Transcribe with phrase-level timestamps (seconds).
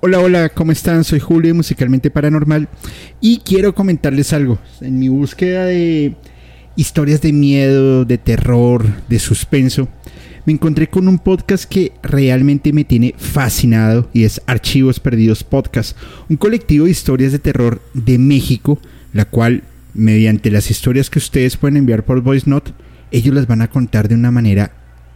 [0.00, 1.02] Hola, hola, ¿cómo están?
[1.02, 2.68] Soy Julio, Musicalmente Paranormal,
[3.20, 4.60] y quiero comentarles algo.
[4.80, 6.14] En mi búsqueda de
[6.76, 9.88] historias de miedo, de terror, de suspenso,
[10.46, 15.96] me encontré con un podcast que realmente me tiene fascinado y es Archivos Perdidos Podcast,
[16.28, 18.78] un colectivo de historias de terror de México,
[19.12, 22.70] la cual, mediante las historias que ustedes pueden enviar por Voice Note,
[23.10, 24.70] ellos las van a contar de una manera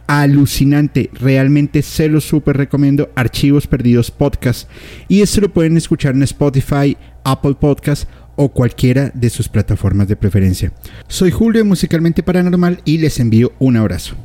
[0.07, 1.09] alucinante.
[1.13, 3.11] Realmente se lo súper recomiendo.
[3.15, 4.69] Archivos Perdidos Podcast.
[5.07, 10.15] Y esto lo pueden escuchar en Spotify, Apple Podcast o cualquiera de sus plataformas de
[10.15, 10.73] preferencia.
[11.07, 14.15] Soy Julio Musicalmente Paranormal y les envío un abrazo.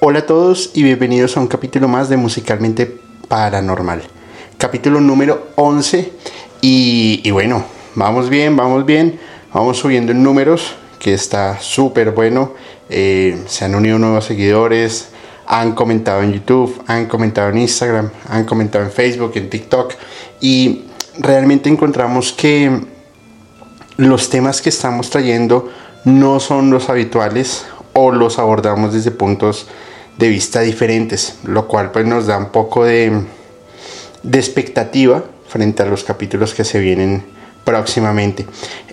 [0.06, 4.02] Hola a todos y bienvenidos a un capítulo más de Musicalmente Paranormal.
[4.58, 6.12] Capítulo número 11
[6.60, 7.64] y, bueno,
[7.94, 9.18] vamos bien, vamos bien,
[9.52, 12.52] vamos subiendo en números que está súper bueno.
[12.90, 15.08] Eh, se han unido nuevos seguidores,
[15.46, 19.94] han comentado en YouTube, han comentado en Instagram, han comentado en Facebook, en TikTok
[20.40, 20.82] y
[21.18, 22.80] realmente encontramos que
[23.96, 25.70] los temas que estamos trayendo
[26.04, 29.68] no son los habituales o los abordamos desde puntos
[30.18, 33.22] de vista diferentes, lo cual pues nos da un poco de,
[34.22, 37.24] de expectativa frente a los capítulos que se vienen
[37.64, 38.46] próximamente.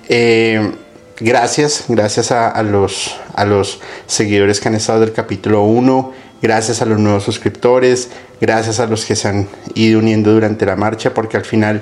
[0.09, 0.71] Eh,
[1.19, 6.85] gracias, gracias a, los, a los seguidores que han estado del capítulo 1, gracias a
[6.85, 11.37] los nuevos suscriptores, gracias a los que se han ido uniendo durante la marcha, porque
[11.37, 11.81] al final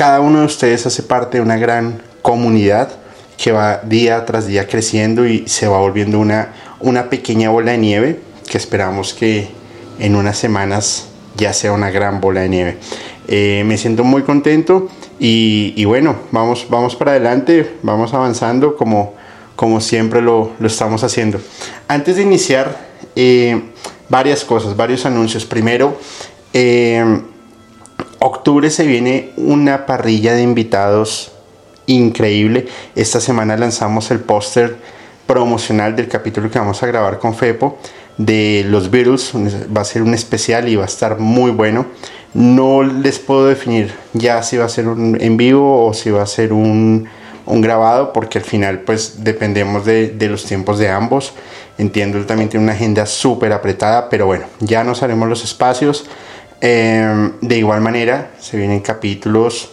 [0.00, 2.88] cada uno de ustedes hace parte de una gran comunidad
[3.36, 7.76] que va día tras día creciendo y se va volviendo una, una pequeña bola de
[7.76, 9.48] nieve que esperamos que
[9.98, 12.78] en unas semanas ya sea una gran bola de nieve.
[13.28, 19.12] Eh, me siento muy contento y, bueno, vamos, vamos para adelante, vamos avanzando como,
[19.54, 21.42] como siempre lo, estamos haciendo.
[21.88, 23.64] Antes de iniciar, eh,
[24.08, 25.44] varias cosas, varios anuncios.
[25.44, 25.98] Primero,
[26.54, 27.04] eh,
[28.20, 31.32] octubre se viene una parrilla de invitados
[31.86, 32.68] increíble.
[32.94, 34.76] Esta semana lanzamos el póster
[35.26, 37.78] promocional del capítulo que vamos a grabar con Fepo
[38.16, 39.32] de los Beatles.
[39.76, 41.86] Va a ser un especial y va a estar muy bueno.
[42.34, 46.22] No les puedo definir ya si va a ser un en vivo o si va
[46.22, 47.08] a ser un,
[47.46, 51.32] grabado, porque al final pues dependemos de, de, los tiempos de ambos.
[51.78, 56.04] Entiendo, él también tiene una agenda súper apretada, pero bueno, ya nos haremos los espacios.
[56.60, 59.70] Em, de igual manera, se vienen capítulos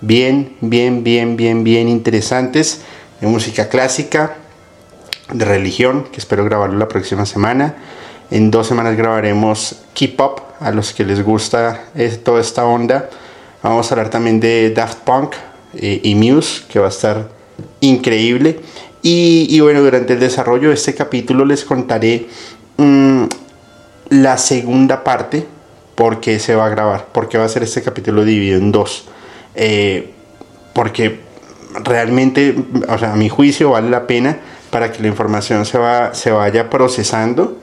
[0.00, 2.82] bien, bien, bien, bien, bien interesantes
[3.20, 4.36] de música clásica,
[5.32, 7.76] de religión, que espero grabarlo la próxima semana.
[8.30, 11.84] En dos semanas grabaremos Keep Up, a los que les gusta
[12.24, 13.08] toda esta onda.
[13.62, 15.34] Vamos a hablar también de Daft Punk
[15.74, 17.28] eh, y Muse, que va a estar
[17.80, 18.60] increíble.
[19.02, 22.26] Y, bueno, durante el desarrollo de este capítulo les contaré
[22.76, 23.24] mm,
[24.10, 25.46] la segunda parte,
[25.98, 28.70] por qué se va a grabar, por qué va a ser este capítulo dividido en
[28.70, 29.08] dos.
[29.56, 30.12] Eh,
[30.72, 31.18] porque
[31.82, 32.54] realmente,
[32.88, 34.38] o sea, a mi juicio vale la pena
[34.70, 37.58] para que la información se, va, se vaya procesando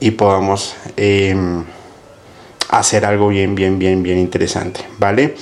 [0.00, 1.64] y podamos em,
[2.68, 5.36] hacer algo bien, bien, bien, bien interesante, ¿vale?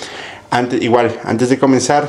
[0.49, 2.09] Antes, igual, antes de comenzar,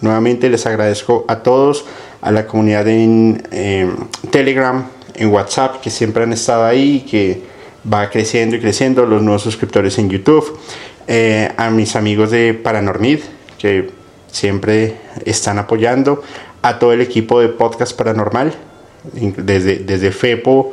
[0.00, 1.84] nuevamente les agradezco a todos,
[2.22, 3.94] a la comunidad en em,
[4.30, 7.52] Telegram, en WhatsApp, que siempre han estado ahí, que
[7.92, 10.58] va creciendo y creciendo, los nuevos suscriptores en YouTube,
[11.06, 13.20] eh, a mis amigos de Paranormid,
[13.58, 13.90] que
[14.30, 16.22] siempre están apoyando,
[16.62, 18.54] a todo el equipo de Podcast Paranormal,
[19.12, 20.72] desde, desde FEPO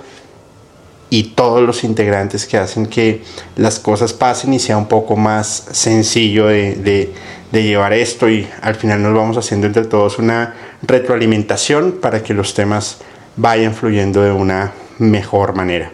[1.12, 3.22] y todos los integrantes que hacen que
[3.58, 7.12] las cosas pasen y sea un poco más sencillo de,
[7.52, 12.54] llevar esto y al final nos vamos haciendo entre todos una retroalimentación para que los
[12.54, 13.00] temas
[13.36, 15.92] vayan fluyendo de una mejor manera.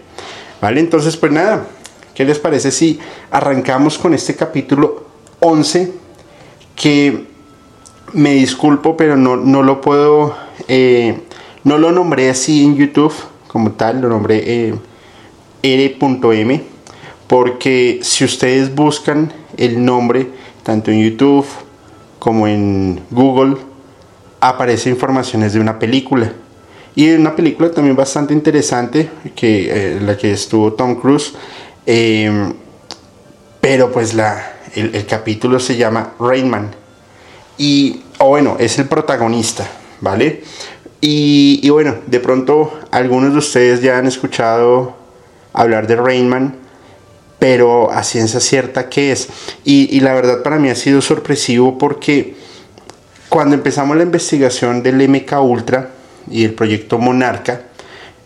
[0.62, 0.80] ¿Vale?
[0.80, 1.68] Entonces, pues nada,
[2.16, 3.00] ¿qué les parece si
[3.32, 5.06] arrancamos con este capítulo
[5.40, 5.92] 11
[6.76, 7.28] que
[8.14, 10.36] me disculpo, pero no, no lo puedo,
[10.68, 11.20] eh,
[11.64, 13.14] no lo nombré así en YouTube
[13.48, 14.76] como tal, lo nombré eh,
[15.64, 16.64] R.M.
[17.28, 20.30] Porque si ustedes buscan el nombre,
[20.64, 21.46] tanto en YouTube
[22.20, 23.58] como en Google,
[24.40, 26.32] aparece informaciones de una película.
[26.98, 31.32] Y una película también bastante interesante, que eh, la que estuvo Tom Cruise.
[33.62, 36.72] pero pues la, el, capítulo se llama Rainman
[37.56, 39.70] y, bueno, es el protagonista,
[40.02, 40.42] ¿vale?
[41.00, 44.96] Y, Y, bueno, de pronto algunos de ustedes ya han escuchado
[45.54, 46.56] hablar de Rainman,
[47.38, 49.28] pero a ciencia cierta qué es.
[49.64, 52.34] Y, la verdad para mí ha sido sorpresivo porque
[53.30, 55.92] cuando empezamos la investigación del MK Ultra
[56.30, 57.62] y el proyecto Monarca,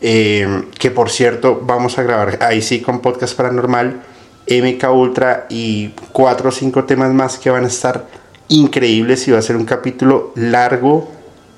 [0.01, 4.01] eh, que por cierto vamos a grabar ahí sí con podcast paranormal,
[4.47, 8.07] MK Ultra y cuatro o cinco temas más que van a estar
[8.47, 11.09] increíbles y va a ser un capítulo largo,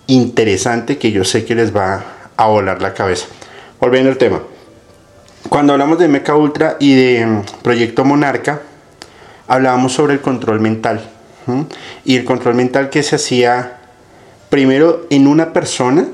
[0.08, 2.04] interesante, que yo sé que les va
[2.36, 3.28] a volar la cabeza.
[3.80, 4.42] Volviendo al tema.
[5.50, 8.62] Cuando hablamos de MK Ultra y de mm, Proyecto Monarca,
[9.48, 11.10] hablábamos sobre el control mental.
[12.06, 13.80] Y el control mental que se hacía
[14.50, 16.08] primero en una persona,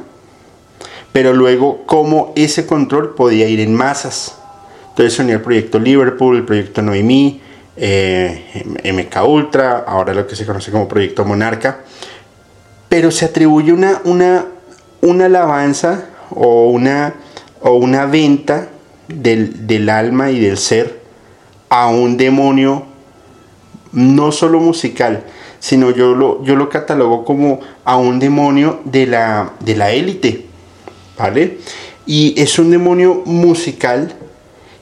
[1.12, 4.38] pero luego cómo ese control podía ir en masas.
[4.90, 7.42] Entonces se el proyecto Liverpool, el proyecto Noemí,
[7.82, 11.80] eh, MK Ultra, ahora lo que se conoce como Proyecto Monarca,
[12.90, 14.46] pero se atribuye una, una,
[15.02, 17.14] una alabanza o una,
[17.62, 18.68] o una venta
[19.08, 21.00] del, alma y del ser
[21.70, 22.84] a un demonio
[23.94, 25.24] no solo musical,
[25.60, 30.49] sino yo lo, yo lo catalogo como a un demonio de la, de la élite,
[31.20, 31.60] ¿vale?
[32.08, 34.16] Y es un demonio musical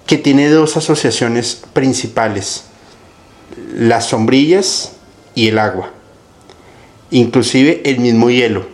[0.05, 2.63] que tiene dos asociaciones principales
[3.75, 4.93] las sombrillas
[5.35, 5.91] y el agua,
[7.11, 8.67] inclusive el mismo hielo.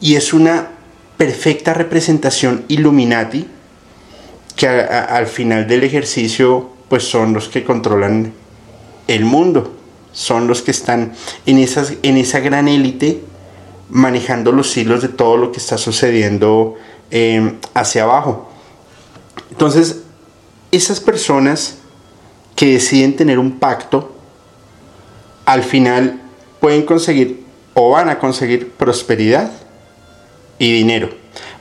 [0.00, 0.70] Y es una
[1.16, 3.46] perfecta representación Illuminati
[4.56, 8.32] que al final del ejercicio pues son los que controlan
[9.08, 9.74] el mundo,
[10.12, 11.14] son los que están
[11.46, 13.22] en, esas, en esa gran élite
[13.92, 16.76] manejando los hilos de todo lo que está sucediendo
[17.10, 18.50] eh, hacia abajo.
[19.50, 20.00] Entonces,
[20.70, 21.76] esas personas
[22.56, 24.16] que deciden tener un pacto,
[25.44, 26.22] al final
[26.58, 27.44] pueden conseguir
[27.74, 29.52] o van a conseguir prosperidad
[30.58, 31.10] y dinero.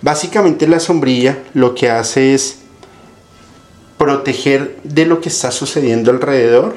[0.02, 2.60] Básicamente la sombrilla lo que hace es
[3.98, 6.76] proteger de lo que está sucediendo alrededor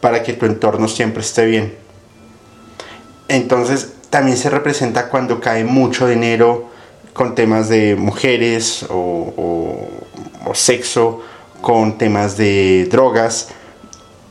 [0.00, 1.74] para que tu entorno siempre esté bien.
[3.28, 6.70] Entonces también se representa cuando cae mucho dinero
[7.12, 9.90] con temas de mujeres o,
[10.46, 11.20] o sexo
[11.60, 13.48] con temas de drogas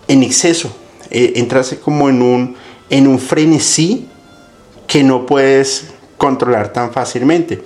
[0.07, 0.74] en exceso.
[1.09, 2.56] Eh, entras como en un,
[2.89, 4.07] en un frenesí
[4.88, 5.88] que no puedes
[6.18, 7.62] controlar tan fácilmente.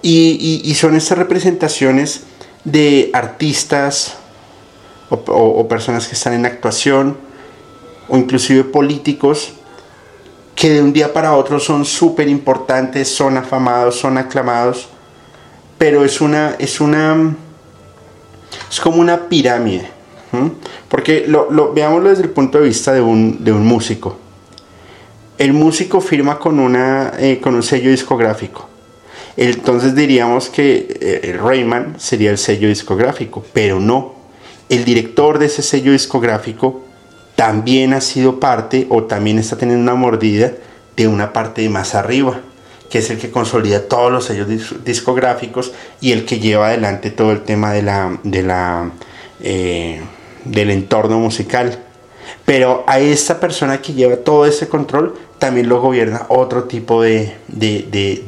[0.00, 2.22] Y, son estas representaciones
[2.64, 4.14] de artistas
[5.10, 7.18] o, personas que están en actuación
[8.08, 9.52] o inclusive políticos
[10.54, 14.88] que de un día para otro son súper importantes, son afamados, son aclamados,
[15.78, 17.34] pero es una, es una
[18.70, 19.88] es como una pirámide.
[20.88, 24.16] Porque lo, veámoslo desde el punto de vista de un, músico.
[25.36, 28.68] El músico firma con, una, eh, con un sello discográfico.
[29.36, 34.14] Entonces diríamos que eh, el Rayman sería el sello discográfico, pero no.
[34.68, 36.82] El director de ese sello discográfico
[37.36, 40.52] también ha sido parte o también está teniendo una mordida
[40.96, 42.40] de una parte de más arriba
[42.92, 44.48] que es el que consolida todos los sellos
[44.84, 48.90] discográficos y el que lleva adelante todo el tema de la, de la,
[49.40, 50.02] eh,
[50.44, 51.78] del entorno musical.
[52.44, 57.34] Pero a esta persona que lleva todo ese control también lo gobierna otro tipo de,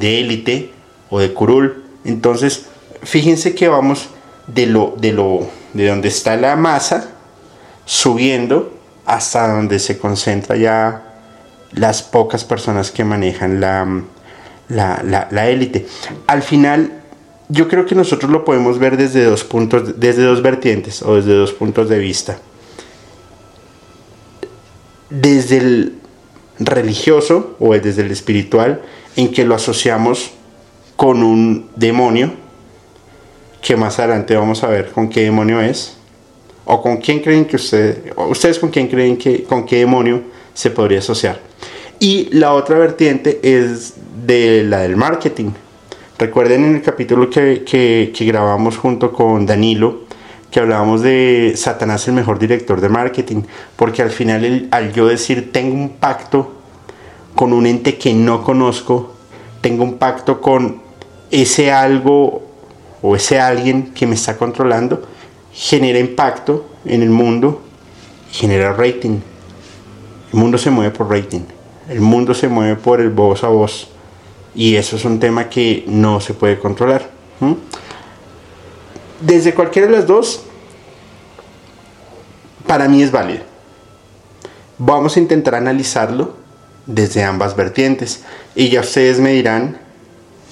[0.01, 0.71] élite
[1.11, 1.83] o de curul.
[2.03, 2.65] Entonces,
[3.03, 4.09] fíjense que vamos
[4.47, 7.11] de lo, de lo de donde está la masa
[7.85, 8.73] subiendo
[9.05, 11.13] hasta donde se concentra ya
[11.71, 14.03] las pocas personas que manejan la,
[14.69, 15.85] la, élite.
[16.27, 17.03] Al final,
[17.49, 21.33] yo creo que nosotros lo podemos ver desde dos puntos, desde dos vertientes o desde
[21.33, 22.39] dos puntos de vista.
[25.09, 25.95] Desde el
[26.59, 28.81] religioso o desde el espiritual,
[29.15, 30.31] en que lo asociamos
[30.95, 32.33] con un demonio,
[33.61, 35.97] que más adelante vamos a ver con qué demonio es,
[36.65, 40.21] o con quién creen que ustedes, ustedes con quién creen que, con qué demonio
[40.53, 41.39] se podría asociar.
[41.99, 43.93] Y la otra vertiente es
[44.25, 45.51] de la del marketing.
[46.17, 50.03] Recuerden en el capítulo que, grabamos junto con Danilo,
[50.49, 53.43] que hablábamos de Satanás el mejor director de marketing,
[53.75, 56.53] porque al final al yo decir tengo un pacto
[57.35, 59.13] con un ente que no conozco,
[59.59, 60.81] tengo un pacto con
[61.31, 62.43] ese algo
[63.01, 65.03] o ese alguien que me está controlando,
[65.55, 67.61] genera impacto en el mundo,
[68.31, 69.19] genera rating.
[70.31, 71.41] El mundo se mueve por rating,
[71.89, 73.87] el mundo se mueve por el voz a voz.
[74.53, 77.09] Y eso es un tema que no se puede controlar.
[79.21, 80.43] Desde cualquiera de las dos,
[82.67, 83.43] para mí es válido.
[84.77, 86.35] Vamos a intentar analizarlo
[86.85, 88.23] desde ambas vertientes.
[88.55, 89.77] Y ya ustedes me dirán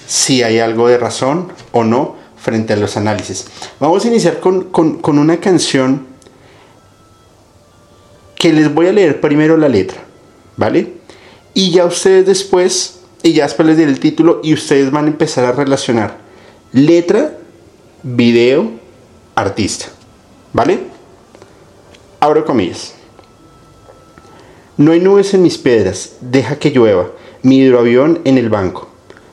[0.06, 3.46] si hay algo de razón o no frente a los análisis.
[3.80, 6.06] Vamos a iniciar con, con una canción
[8.36, 9.96] que les voy a leer primero la letra,
[10.58, 10.92] ¿vale?
[11.54, 15.08] Y ya ustedes después, y ya después les diré el título y ustedes van a
[15.08, 16.18] empezar a relacionar
[16.74, 17.38] letra,
[18.02, 18.70] video,
[19.34, 19.86] artista,
[20.52, 20.80] ¿vale?
[22.20, 22.92] Abro comillas.
[24.76, 27.08] No hay nubes en mis piedras, deja que llueva,
[27.42, 28.88] mi hidroavión en el banco,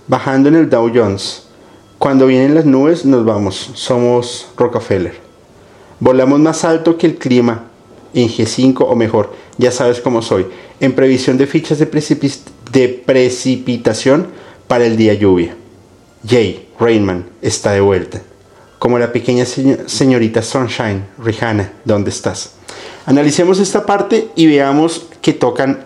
[0.08, 1.48] bajando en el Dow Jones.
[2.02, 5.14] Cuando vienen las nubes nos vamos, somos Rockefeller.
[6.00, 7.66] Volamos más alto que el clima,
[8.16, 10.48] en G5 o mejor, ya sabes cómo soy,
[10.80, 14.30] en previsión de fichas de, precipitación
[14.68, 15.56] para el día lluvia.
[16.28, 18.20] Jay Rainman está de vuelta,
[18.80, 22.54] como la pequeña señorita Sunshine, Rihanna, ¿dónde estás?
[23.06, 25.86] Analicemos esta parte y veamos que tocan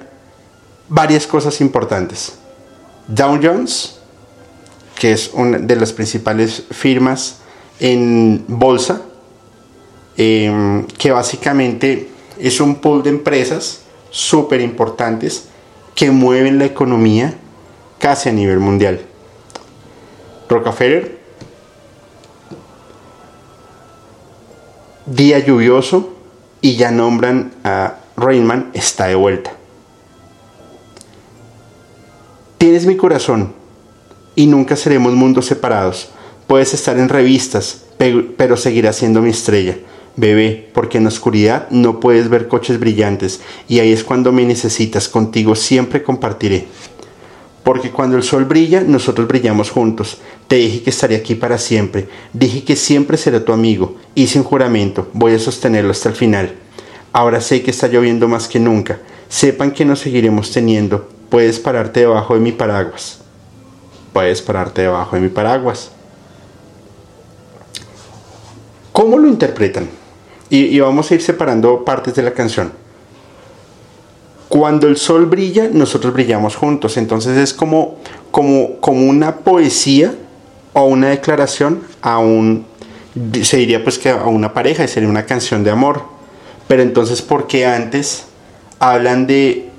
[0.88, 2.38] varias cosas importantes.
[3.10, 3.95] Dow Jones,
[4.96, 7.40] que es una de las principales firmas
[7.80, 9.02] en bolsa,
[10.18, 12.10] em, que básicamente
[12.40, 15.50] es un pool de empresas súper importantes
[15.94, 17.34] que mueven la economía
[18.00, 19.02] casi a nivel mundial.
[20.48, 21.18] Rockefeller,
[25.06, 26.14] día lluvioso
[26.62, 29.52] y ya nombran a Rainman, está de vuelta.
[32.58, 33.65] Tienes mi corazón
[34.36, 36.10] y nunca seremos mundos separados.
[36.48, 37.86] Puedes estar en revistas,
[38.38, 39.78] pero seguirás siendo mi estrella.
[40.18, 44.46] Bebé, porque en la oscuridad no puedes ver coches brillantes y ahí es cuando me
[44.46, 46.68] necesitas, contigo siempre compartiré.
[47.64, 50.20] Porque cuando el sol brilla, nosotros brillamos juntos.
[50.48, 52.08] Te dije que estaría aquí para siempre.
[52.32, 53.96] Dije que siempre seré tu amigo.
[54.14, 55.10] Hice un juramento.
[55.14, 56.54] Voy a sostenerlo hasta el final.
[57.12, 59.00] Ahora sé que está lloviendo más que nunca.
[59.30, 61.10] Sepan que nos seguiremos teniendo.
[61.30, 63.25] Puedes pararte debajo de mi paraguas.
[64.16, 65.92] Puedes pararte debajo de mi paraguas.
[68.94, 69.90] ¿Cómo lo interpretan?
[70.50, 72.72] Y, vamos a ir separando partes de la canción.
[74.48, 76.96] Cuando el sol brilla, nosotros brillamos juntos.
[76.96, 77.98] Entonces es como,
[78.32, 80.16] como, como una poesía
[80.72, 82.66] o una declaración a un,
[83.42, 86.04] se diría pues que a una pareja y sería una canción de amor.
[86.70, 88.28] Pero entonces, ¿por qué antes
[88.80, 89.72] hablan de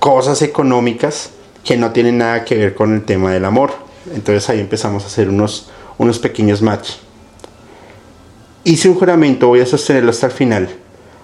[0.00, 1.30] cosas económicas
[1.68, 3.72] que no tienen nada que ver con el tema del amor?
[4.14, 6.96] Entonces ahí empezamos a hacer unos, unos pequeños matches.
[8.64, 10.70] Hice un juramento, voy a sostenerlo hasta el final.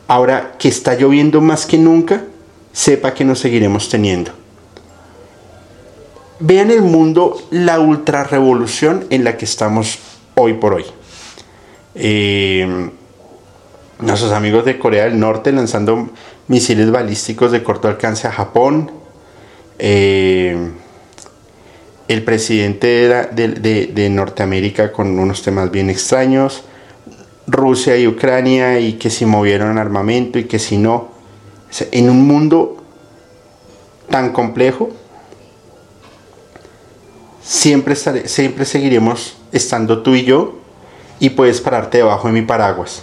[0.07, 2.25] Ahora que está lloviendo más que nunca,
[2.75, 4.33] sepa que nos seguiremos teniendo.
[6.41, 9.99] Vean el mundo la ultra revolución en la que estamos
[10.35, 10.85] hoy por hoy.
[11.95, 12.91] Eh,
[13.99, 16.11] nuestros amigos de Corea del Norte lanzando
[16.49, 19.03] misiles balísticos de corto alcance a Japón.
[19.78, 20.71] Eh,
[22.07, 26.64] el presidente de Norteamérica con unos temas bien extraños.
[27.47, 31.09] Rusia y Ucrania y que si movieron armamento y que si no.
[31.90, 32.83] En un mundo
[34.09, 34.90] tan complejo,
[37.43, 40.54] siempre, siempre seguiremos estando tú y yo
[41.19, 43.02] y puedes pararte debajo de mi paraguas.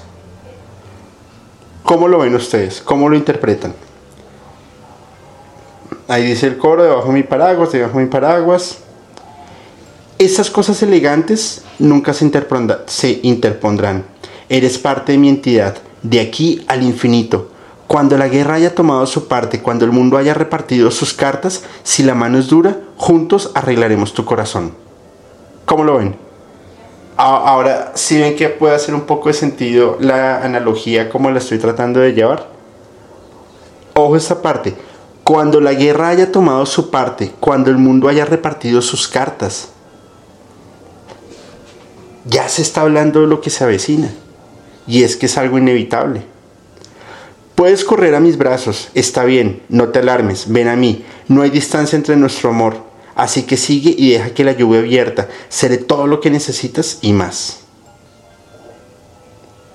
[1.84, 2.82] ¿Cómo lo ven ustedes?
[2.82, 3.74] ¿Cómo lo interpretan?
[6.08, 8.80] Ahí dice el coro, debajo de mi paraguas, debajo de mi paraguas.
[10.18, 12.30] Esas cosas elegantes nunca se,
[12.88, 14.06] se interpondrán
[14.50, 17.50] Eres parte de mi entidad, de aquí al infinito.
[17.88, 22.04] Cuando la guerra haya tomado su parte, cuando el mundo haya repartido sus cartas, si
[22.04, 24.74] la mano es dura, juntos arreglaremos tu corazón.
[25.66, 26.16] ¿Cómo lo ven?
[27.18, 31.60] Ahora, si ven que puede hacer un poco de sentido la analogía como la estoy
[31.60, 32.48] tratando de llevar.
[33.94, 34.76] Ojo esta parte.
[35.32, 39.70] Cuando la guerra haya tomado su parte, cuando el mundo haya repartido sus cartas,
[42.26, 44.12] ya se está hablando de lo que se avecina
[44.86, 46.24] y es que es algo inevitable.
[47.56, 51.50] Puedes correr a mis brazos, está bien, no te alarmes, ven a mí, no hay
[51.50, 52.84] distancia entre nuestro amor,
[53.16, 57.14] así que sigue y deja que la lluvia abierta, seré todo lo que necesitas y
[57.14, 57.61] más.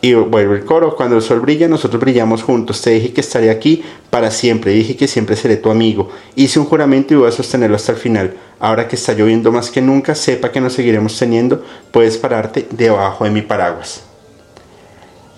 [0.03, 2.83] Y vuelve el coro, cuando el sol brilla, nosotros brillamos juntos.
[2.83, 4.73] Te dije que estaré aquí para siempre.
[4.73, 6.11] Dije que siempre seré tu amigo.
[6.35, 8.35] Hice un juramento y voy a sostenerlo hasta el final.
[8.61, 11.65] Ahora que está lloviendo más que nunca, sepa que nos seguiremos teniendo.
[11.91, 14.07] Puedes pararte debajo de mi paraguas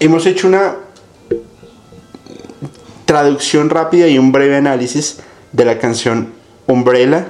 [0.00, 0.76] hemos hecho una
[3.04, 5.18] traducción rápida y un breve análisis
[5.52, 6.32] de la canción
[6.66, 7.26] Umbrella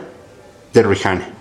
[0.74, 1.37] de Rihanna.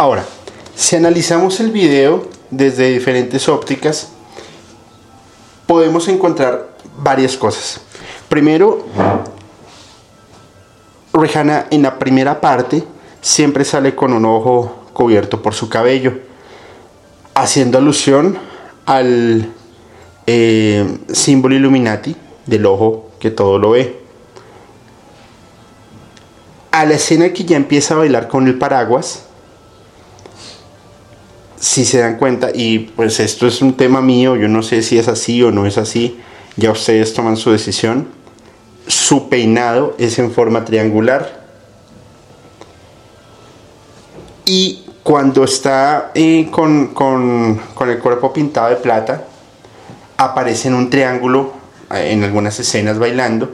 [0.00, 0.24] Ahora,
[0.74, 4.08] si analizamos el video desde diferentes ópticas,
[5.66, 7.82] podemos encontrar varias cosas.
[8.30, 8.86] Primero,
[11.12, 12.82] Rihanna en la primera parte
[13.20, 16.14] siempre sale con un ojo cubierto por su cabello,
[17.34, 18.38] haciendo alusión
[18.86, 19.52] al
[20.26, 22.16] eh, símbolo Illuminati
[22.46, 24.00] del ojo que todo lo ve.
[26.70, 29.26] A la escena que ya empieza a bailar con el paraguas,
[31.60, 34.98] si se dan cuenta, y pues esto es un tema mío, yo no sé si
[34.98, 36.18] es así o no es así,
[36.56, 38.08] ya ustedes toman su decisión.
[38.86, 41.38] Su peinado es en forma triangular.
[44.46, 49.26] Y cuando está eh, con, con, con el cuerpo pintado de plata,
[50.16, 51.52] aparece en un triángulo
[51.92, 53.50] eh, en algunas escenas bailando,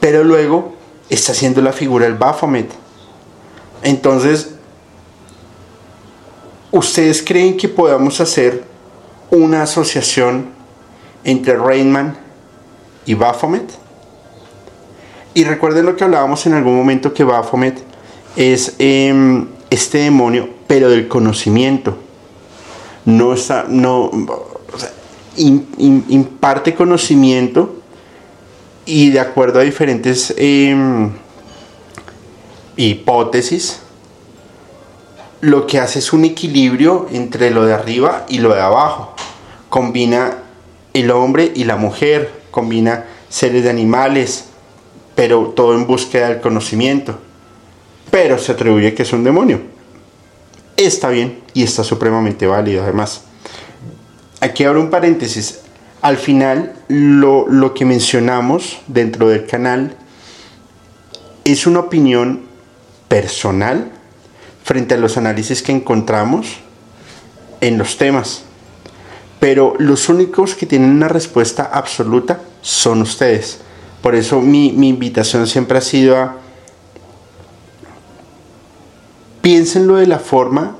[0.00, 0.74] pero luego
[1.08, 2.70] está haciendo la figura del Baphomet.
[3.82, 4.57] Entonces,
[6.70, 8.64] ¿ustedes creen que podamos hacer
[9.30, 10.46] una asociación
[11.24, 12.16] entre Rainman
[13.06, 13.70] y Baphomet?
[15.34, 17.80] Y recuerden lo que hablábamos en algún momento que Baphomet
[18.36, 21.96] es em, este demonio, pero del conocimiento.
[23.04, 24.10] No está, no,
[25.36, 27.76] imparte conocimiento
[28.84, 31.10] y de acuerdo a diferentes em,
[32.76, 33.80] hipótesis,
[35.40, 39.14] lo que hace es un equilibrio entre lo de arriba y lo de abajo.
[39.68, 40.38] Combina
[40.94, 44.46] el hombre y la mujer, combina seres de animales,
[45.14, 47.18] pero todo en búsqueda del conocimiento.
[48.10, 49.60] Pero se atribuye que es un demonio.
[50.76, 53.22] Está bien y está supremamente válido además
[54.40, 55.60] aquí abro un paréntesis.
[56.00, 59.96] Al final, lo, que mencionamos dentro del canal
[61.44, 62.42] es una opinión
[63.08, 63.90] personal
[64.68, 66.58] frente a los análisis que encontramos
[67.62, 68.42] en los temas.
[69.40, 73.60] Pero los únicos que tienen una respuesta absoluta son ustedes.
[74.02, 76.36] Por eso mi, mi invitación siempre ha sido a
[79.40, 80.76] piénsenlo de la forma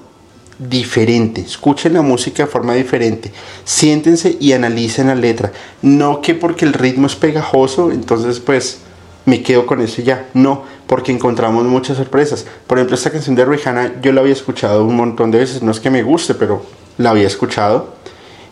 [0.58, 3.32] diferente, escuchen la música de forma diferente,
[3.64, 5.50] siéntense y analicen la letra.
[5.80, 8.80] No que porque el ritmo es pegajoso, entonces pues
[9.28, 10.30] me quedo con eso ya.
[10.32, 12.46] No, porque encontramos muchas sorpresas.
[12.66, 15.70] Por ejemplo, esta canción de Rihanna yo la había escuchado un montón de veces, no
[15.70, 16.64] es que me guste, pero
[16.96, 17.94] la había escuchado.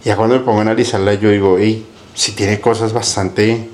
[0.05, 3.71] Y ya cuando me pongo a analizarla yo digo, hey, si tiene cosas bastante,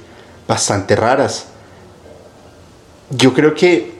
[0.47, 1.47] bastante raras.
[3.11, 3.93] Yo creo que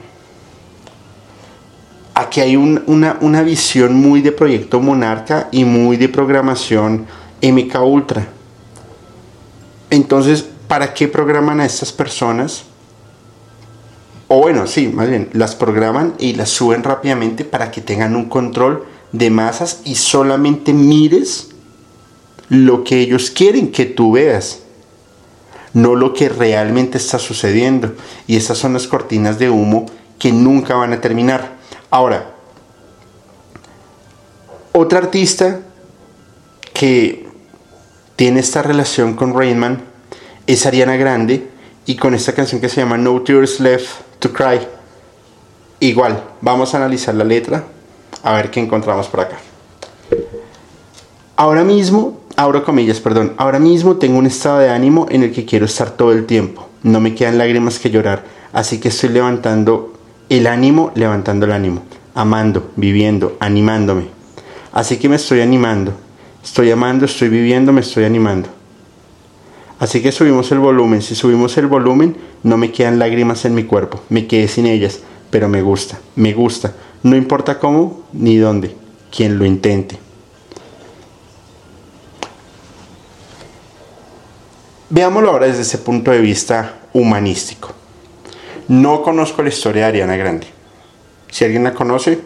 [2.13, 7.05] aquí hay una, visión muy de proyecto Monarca y muy de programación
[7.41, 8.27] MK Ultra.
[9.89, 12.63] Entonces, ¿para qué programan a estas personas?
[14.27, 18.29] O bueno, sí, más bien, las programan y las suben rápidamente para que tengan un
[18.29, 21.49] control de masas y solamente mires
[22.49, 24.59] lo que ellos quieren que tú veas,
[25.73, 27.93] no lo que realmente está sucediendo.
[28.27, 29.85] Y estas son las cortinas de humo
[30.19, 31.57] que nunca van a terminar.
[31.89, 32.33] Ahora,
[34.71, 35.61] otra artista
[36.73, 37.27] que
[38.15, 39.83] tiene esta relación con Rainman
[40.47, 41.52] es Ariana Grande
[41.85, 43.87] y con esta canción que se llama No Tears Left
[44.19, 44.59] to Cry.
[45.79, 47.63] Igual, vamos a analizar la letra
[48.23, 49.37] a ver qué encontramos por acá.
[51.35, 55.45] Ahora mismo, abro comillas, perdón, ahora mismo tengo un estado de ánimo en el que
[55.45, 56.67] quiero estar todo el tiempo.
[56.83, 59.93] No me quedan lágrimas que llorar, así que estoy levantando
[60.29, 61.83] el ánimo levantando el ánimo,
[62.15, 64.07] amando, viviendo, animándome.
[64.71, 65.93] Así que me estoy animando,
[66.43, 68.49] estoy amando, estoy viviendo, me estoy animando.
[69.83, 71.01] Así que subimos el volumen.
[71.01, 73.99] Si subimos el volumen, no me quedan lágrimas en mi cuerpo.
[74.07, 76.73] Me quedé sin ellas, pero me gusta, me gusta.
[77.03, 78.77] No importa cómo ni dónde,
[79.11, 79.99] quien lo intente.
[84.89, 87.73] Veámoslo ahora desde ese punto de vista humanístico.
[88.69, 90.47] No conozco la historia de Ariana Grande.
[91.29, 92.21] Si alguien la conoce,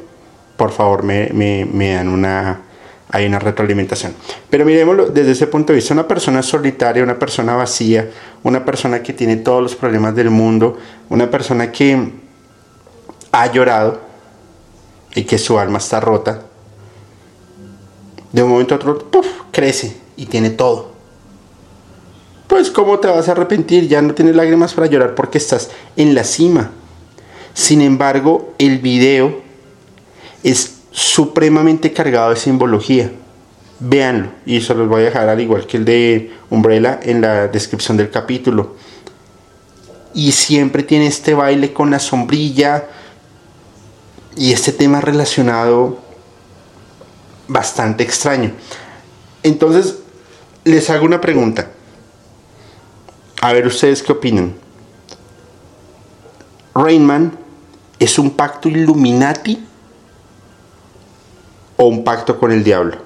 [0.57, 1.65] por favor me,
[1.95, 2.66] dan una,
[3.09, 4.13] hay una retroalimentación.
[4.49, 8.09] Pero miremoslo desde ese punto de vista, una persona solitaria, una persona vacía,
[8.43, 10.77] una persona que tiene todos los problemas del mundo,
[11.09, 12.11] una persona que
[13.31, 14.01] ha llorado
[15.15, 16.43] y que su alma está rota,
[18.31, 19.09] de un momento a otro,
[19.51, 20.97] crece y tiene todo
[22.47, 23.87] pues ¿cómo te vas a arrepentir?
[23.87, 26.71] Ya no tienes lágrimas para llorar porque estás en la cima.
[27.53, 29.41] Sin embargo, el video
[30.43, 33.11] es supremamente cargado de simbología.
[33.79, 37.47] Véanlo, y se los voy a dejar al igual que el de Umbrella en la
[37.47, 38.75] descripción del capítulo.
[40.15, 42.87] Y siempre tiene este baile con la sombrilla
[44.35, 45.99] y este tema relacionado
[47.47, 48.53] bastante extraño.
[49.43, 49.99] Entonces,
[50.63, 51.69] les hago una pregunta.
[53.39, 54.55] A ver ustedes qué opinan.
[56.73, 57.37] Rainman
[57.99, 59.67] es un pacto Illuminati
[61.77, 62.97] o un pacto con el diablo.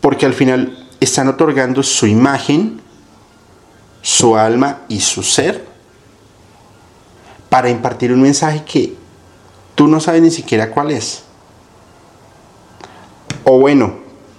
[0.00, 2.80] Porque al final están otorgando su imagen,
[4.02, 5.66] su alma y su ser
[7.48, 8.94] para impartir un mensaje que
[9.74, 11.22] tú no sabes ni siquiera cuál es.
[13.44, 13.94] O bueno,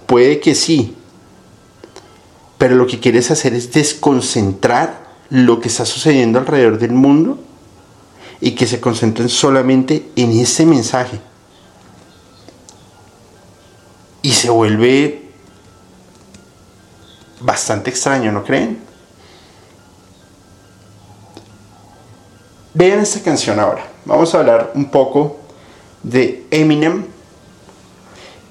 [0.06, 0.94] puede que sí,
[2.58, 7.38] pero lo que quieres hacer es desconcentrar lo que está sucediendo alrededor del mundo
[8.40, 11.20] y que se concentren solamente en ese mensaje.
[14.22, 15.22] Y se vuelve
[17.40, 18.78] bastante extraño, ¿no creen?
[22.74, 23.84] Vean esta canción ahora.
[24.04, 25.38] Vamos a hablar un poco
[26.02, 27.04] de Eminem.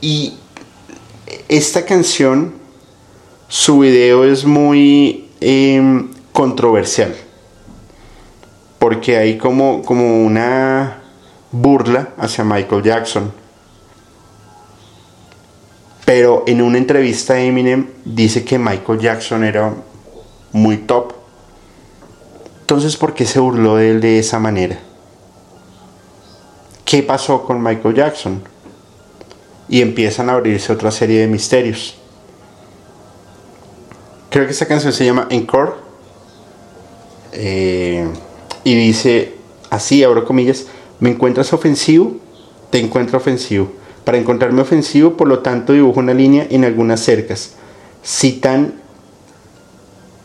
[0.01, 0.37] Y
[1.47, 2.53] esta canción,
[3.47, 7.15] su video es muy em, controversial.
[8.79, 11.01] Porque hay como, como una
[11.51, 13.31] burla hacia Michael Jackson.
[16.07, 19.75] Pero en una entrevista Eminem dice que Michael Jackson era
[20.53, 21.17] muy top
[22.67, 24.77] entonces, ¿por qué se burló de él de esa manera?
[26.83, 28.41] ¿Qué pasó con Michael Jackson?
[29.69, 31.95] Y empiezan a abrirse otra serie de misterios.
[34.29, 35.75] Creo que esta canción se llama Encore.
[37.31, 38.05] Eh,
[38.65, 39.35] y dice
[39.69, 40.65] así, abro comillas,
[40.99, 42.17] ¿me encuentras ofensivo?
[42.69, 43.71] Te encuentro ofensivo.
[44.07, 47.55] Para encontrarme ofensivo, por lo tanto, dibujo una línea en algunas cercas.
[48.05, 48.75] Citan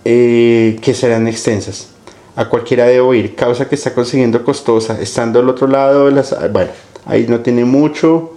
[0.05, 1.89] eh, que serán extensas
[2.37, 6.23] a cualquiera de oír, causa que está consiguiendo costosa, estando al otro lado de.
[6.53, 6.71] Bueno,
[7.07, 8.35] ahí no tiene mucho.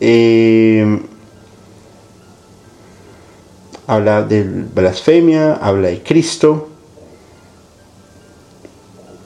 [0.00, 1.02] Eh,
[3.86, 4.42] habla de
[4.74, 6.70] blasfemia, habla de Cristo,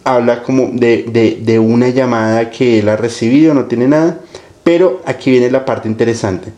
[0.03, 4.19] habla como de una llamada que él ha recibido, no tiene nada,
[4.67, 6.53] pero aquí viene la parte interesante.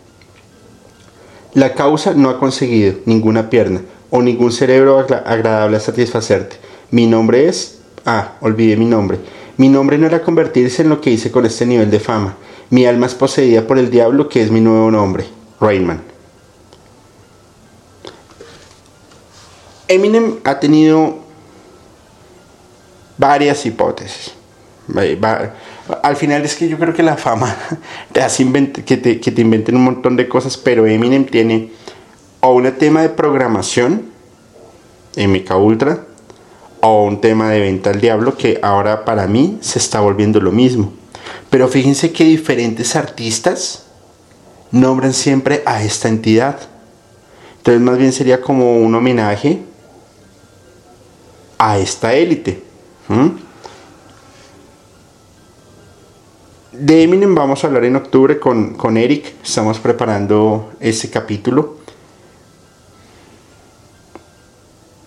[1.52, 6.56] La causa no ha conseguido ninguna pierna o ningún cerebro agradable a satisfacerte
[6.90, 7.80] mi nombre es...
[8.06, 9.18] Ah, olvidé mi nombre.
[9.58, 12.36] Mi nombre no era convertirse en lo que hice con este nivel de fama.
[12.70, 15.26] Mi alma es poseída por el diablo, que es mi nuevo nombre,
[15.60, 16.00] Rainman.
[19.88, 21.18] Eminem ha tenido
[23.18, 24.32] varias hipótesis.
[26.02, 27.56] Al final es que yo creo que la fama
[28.12, 28.46] te hace
[28.84, 31.70] que, te, que te inventen un montón de cosas, pero Eminem tiene
[32.40, 34.10] o un tema de programación,
[35.16, 36.04] MK Ultra,
[36.80, 40.52] o un tema de venta al diablo que ahora para mí se está volviendo lo
[40.52, 40.92] mismo.
[41.50, 43.84] Pero fíjense que diferentes artistas
[44.70, 46.58] nombran siempre a esta entidad.
[47.58, 49.60] Entonces más bien sería como un homenaje
[51.58, 52.62] a esta élite.
[56.88, 59.34] De Eminem vamos a hablar en octubre con, con Eric.
[59.44, 61.76] Estamos preparando ese capítulo.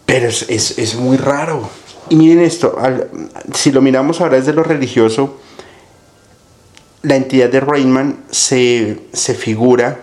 [0.05, 1.67] Pero es, muy raro.
[2.07, 2.77] Y miren esto,
[3.55, 5.39] si lo miramos ahora desde lo religioso,
[7.01, 10.01] la entidad de Rainman se, se figura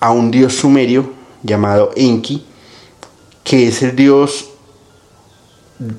[0.00, 2.46] a un dios sumerio llamado Enki,
[3.44, 4.48] que es el dios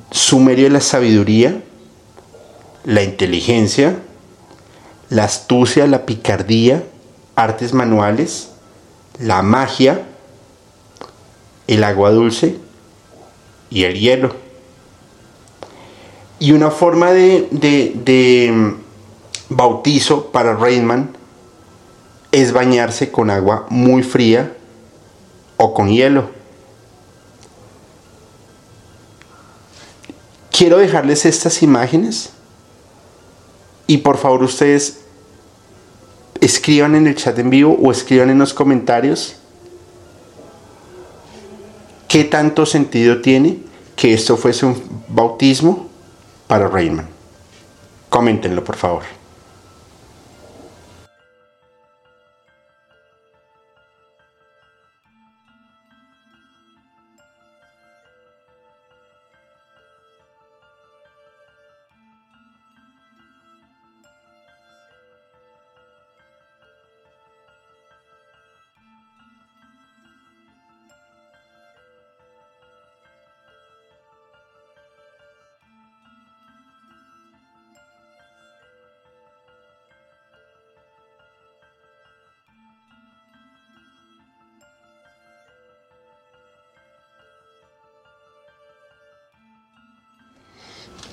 [0.09, 1.63] sumerio de la sabiduría,
[2.83, 3.99] la inteligencia,
[5.13, 6.83] la astucia, la picardía,
[7.35, 8.49] artes manuales,
[9.19, 10.07] la magia,
[11.67, 12.57] el agua dulce,
[13.69, 14.35] y el hielo.
[16.39, 18.71] Y una forma de, mm,
[19.49, 21.15] bautizo para Rainman
[22.31, 24.57] es bañarse con agua muy fría
[25.57, 26.31] o con hielo.
[30.49, 32.31] Quiero dejarles estas imágenes
[33.85, 35.02] y por favor ustedes
[36.45, 39.37] escriban en el chat en vivo o escriban en los comentarios
[42.13, 43.57] ¿Qué tanto sentido tiene
[43.95, 45.89] que esto fuese un bautismo
[46.45, 47.07] para Raymond?
[48.07, 49.01] Coméntenlo, por favor.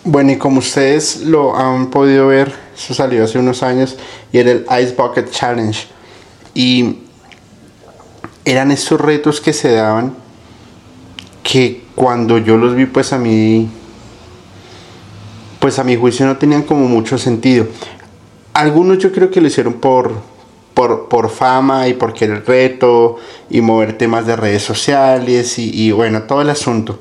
[0.04, 3.98] Bueno, y como ustedes lo han podido ver, eso salió hace unos años
[4.32, 5.86] y era el Ice Bucket Challenge.
[6.54, 7.00] Y
[8.46, 10.14] eran estos retos que se daban
[11.42, 13.68] que cuando yo los vi, pues a mí,
[15.58, 17.66] pues a mi juicio no tenían como mucho sentido.
[18.54, 20.14] Algunos yo creo que lo hicieron por,
[20.72, 23.16] por, por fama y porque el reto
[23.50, 26.98] y mover temas de redes sociales y bueno, todo el asunto.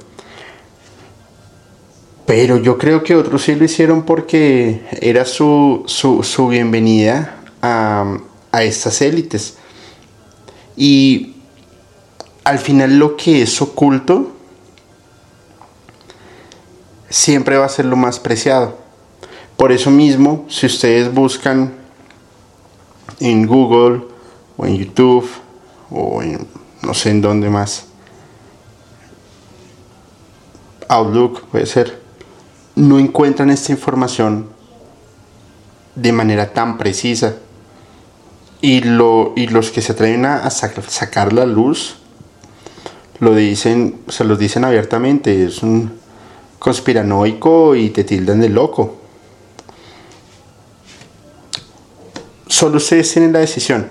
[2.29, 8.19] Pero yo creo que otros sí lo hicieron porque era su, su, bienvenida a,
[8.51, 9.57] a estas élites.
[10.77, 11.37] Y
[12.43, 14.31] al final lo que es oculto
[17.09, 18.77] siempre va a ser lo más preciado.
[19.57, 21.73] Por eso mismo, si ustedes buscan
[23.19, 24.03] en Google
[24.55, 25.27] o en YouTube
[25.89, 26.45] o en
[26.83, 27.85] no sé en dónde más,
[30.87, 31.98] Outlook puede ser,
[32.75, 34.47] no encuentran esta información
[35.95, 37.35] de manera tan precisa.
[38.61, 41.95] Y, lo, y los que se atreven a, sacar la luz,
[43.19, 45.93] lo dicen, se los dicen abiertamente, es un
[46.57, 48.97] conspiranoico y te tildan de loco.
[52.47, 53.87] Solo ustedes tienen la decisión.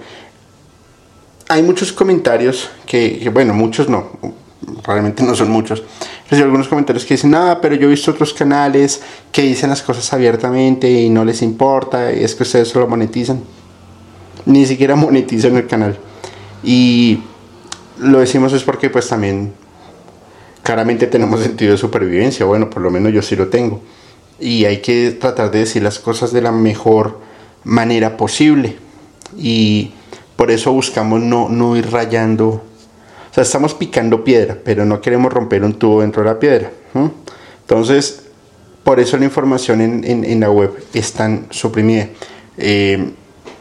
[1.48, 4.10] Hay muchos comentarios que bueno, muchos no,
[4.84, 5.82] realmente no son muchos,
[6.30, 9.00] Recibo algunos comentarios que dicen, ah, pero yo he visto otros canales
[9.32, 13.42] que dicen las cosas abiertamente y no les importa, y es que ustedes solo monetizan.
[14.44, 15.98] Ni siquiera monetizan el canal.
[16.62, 17.20] Y
[17.98, 19.54] lo decimos es porque pues también
[20.62, 23.80] claramente tenemos sentido de supervivencia, bueno, por lo menos yo sí lo tengo.
[24.38, 27.20] Y hay que tratar de decir las cosas de la mejor
[27.64, 28.76] manera posible.
[29.36, 29.92] Y
[30.36, 32.62] por eso buscamos no, no ir rayando
[33.30, 36.70] o sea, estamos picando piedra, pero no queremos romper un tubo dentro de la piedra.
[37.60, 38.22] Entonces,
[38.84, 42.08] por eso la información en, la web es tan suprimida.
[42.56, 43.12] Eh,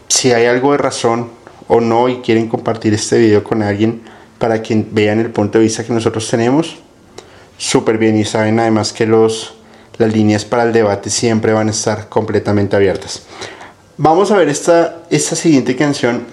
[0.07, 1.29] si hay algo de razón
[1.67, 4.01] o no y quieren compartir este video con alguien
[4.39, 6.77] para que vean el punto de vista que nosotros tenemos,
[7.57, 9.55] súper bien y saben además que los,
[9.97, 13.23] las líneas para el debate siempre van a estar completamente abiertas.
[13.97, 16.23] Vamos a ver esta, esta siguiente canción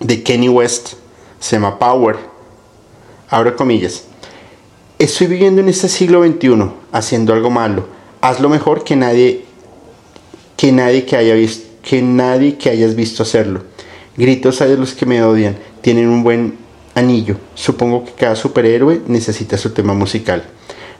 [0.00, 0.94] de Kenny West,
[1.38, 2.33] se llama Power
[3.34, 4.04] abro comillas,
[4.96, 7.88] estoy viviendo en este siglo XXI haciendo algo malo,
[8.20, 9.44] hazlo mejor que nadie
[10.56, 13.62] que nadie que haya visto que nadie que hayas visto hacerlo.
[14.16, 16.56] Gritos a los que me odian, tienen un buen
[16.94, 17.36] anillo.
[17.54, 20.44] Supongo que cada superhéroe necesita su tema musical.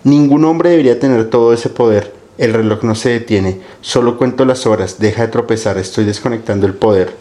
[0.02, 2.12] Ningún hombre debería tener todo ese poder.
[2.36, 6.74] El reloj no se detiene, solo cuento las horas, deja de tropezar, estoy desconectando el
[6.74, 7.14] poder.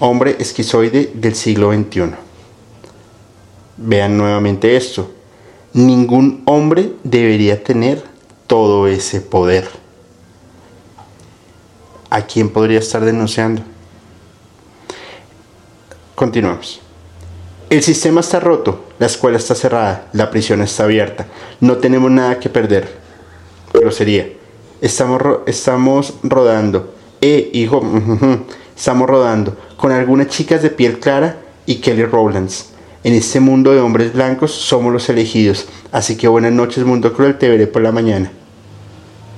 [0.00, 2.25] Hombre esquizoide del siglo XXI.
[3.76, 5.10] Vean nuevamente esto.
[5.72, 8.02] Ningún hombre debería tener
[8.46, 9.68] todo ese poder.
[12.08, 13.62] ¿A quién podría estar denunciando?
[16.14, 16.80] Continuamos.
[17.68, 21.26] El sistema está roto, la escuela está cerrada, la prisión está abierta,
[21.60, 22.88] no tenemos nada que perder.
[23.74, 24.32] Grosería.
[24.80, 26.94] Estamos, estamos rodando.
[27.20, 27.82] Eh, hijo,
[28.76, 32.75] estamos rodando con algunas chicas de piel clara y Kelly Rowlands.
[33.06, 35.66] En este mundo de hombres blancos somos los elegidos.
[35.92, 38.32] Así que buenas noches, mundo cruel, te veré por la mañana.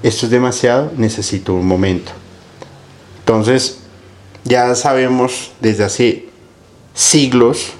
[0.02, 2.12] Esto es demasiado, necesito un momento.
[3.18, 3.80] Entonces,
[4.44, 6.28] ya sabemos desde hace
[6.94, 7.72] siglos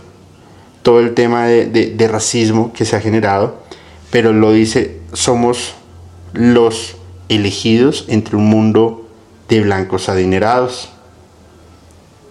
[0.83, 3.63] todo el tema de, racismo que se ha generado,
[4.11, 5.73] pero lo dice, somos
[6.35, 6.97] los
[7.31, 9.09] elegidos entre un mundo
[9.49, 10.91] de blancos adinerados.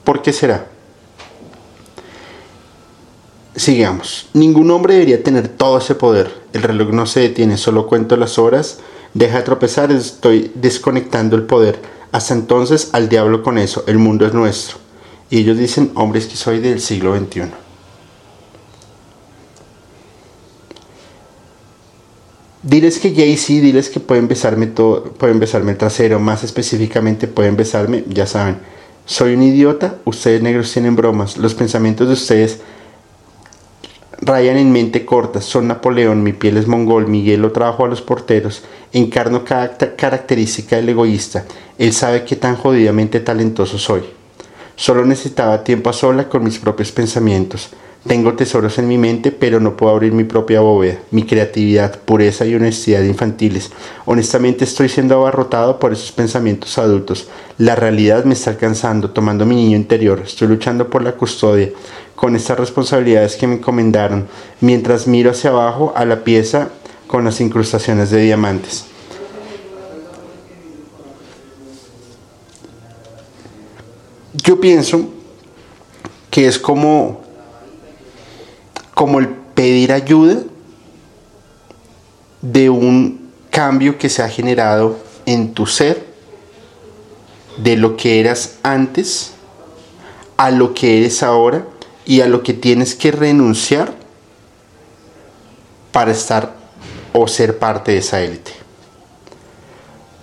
[0.03, 0.76] ¿Por qué será?
[3.57, 4.29] Sigamos.
[4.33, 6.31] Ningún hombre debería tener todo ese poder.
[6.53, 8.81] El reloj no se detiene, solo cuento las horas.
[9.15, 11.79] Deja de tropezar, estoy desconectando el poder.
[12.11, 14.77] Hasta entonces, al diablo con eso, el mundo es nuestro.
[15.31, 17.45] Y ellos dicen, hombres que soy del siglo XXI.
[22.61, 27.57] Diles que Jay-Z, diles que pueden besarme todo, pueden besarme el trasero, más específicamente pueden
[27.57, 28.59] besarme, ya saben.
[29.05, 32.59] Soy un idiota, ustedes negros tienen bromas, los pensamientos de ustedes
[34.21, 38.01] rayan en mente corta, son Napoleón, mi piel es mongol, Miguel lo trajo a los
[38.01, 41.45] porteros, encarno cada característica del egoísta,
[41.77, 44.03] él sabe que tan jodidamente talentoso soy.
[44.75, 47.71] Solo necesitaba tiempo a sola con mis propios pensamientos.
[48.07, 52.45] Tengo tesoros en mi mente, pero no puedo abrir mi propia bóveda, mi creatividad, pureza
[52.45, 53.69] y honestidad infantiles.
[54.05, 57.27] Honestamente estoy siendo abarrotado por esos pensamientos adultos.
[57.57, 60.21] La realidad me está alcanzando, tomando mi niño interior.
[60.25, 61.69] Estoy luchando por la custodia,
[62.15, 64.27] con estas responsabilidades que me encomendaron,
[64.61, 66.69] mientras miro hacia abajo a la pieza
[67.07, 68.85] con las incrustaciones de diamantes.
[74.33, 75.09] Yo pienso
[76.31, 77.26] que es como
[78.97, 80.37] como el pedir ayuda
[82.41, 86.03] de un cambio que se ha generado en tu ser,
[87.57, 89.33] de lo que eras antes
[90.35, 91.67] a lo que eres ahora
[92.07, 93.93] y a lo que tienes que renunciar
[95.91, 96.55] para estar
[97.13, 98.53] o ser parte de esa élite.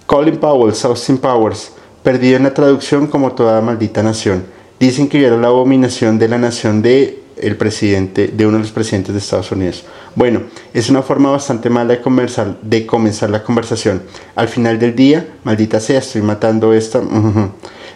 [0.07, 1.71] Colin Powell, Austin Powers,
[2.03, 4.45] perdido en la traducción como toda maldita nación.
[4.81, 8.73] Dicen que era la abominación de la nación de el presidente, de uno de los
[8.73, 9.85] presidentes de Estados Unidos.
[10.15, 10.43] Bueno,
[10.73, 14.03] es una forma bastante mala de, conversar, de comenzar la conversación.
[14.35, 17.03] Al final del día, maldita sea, estoy matando esta.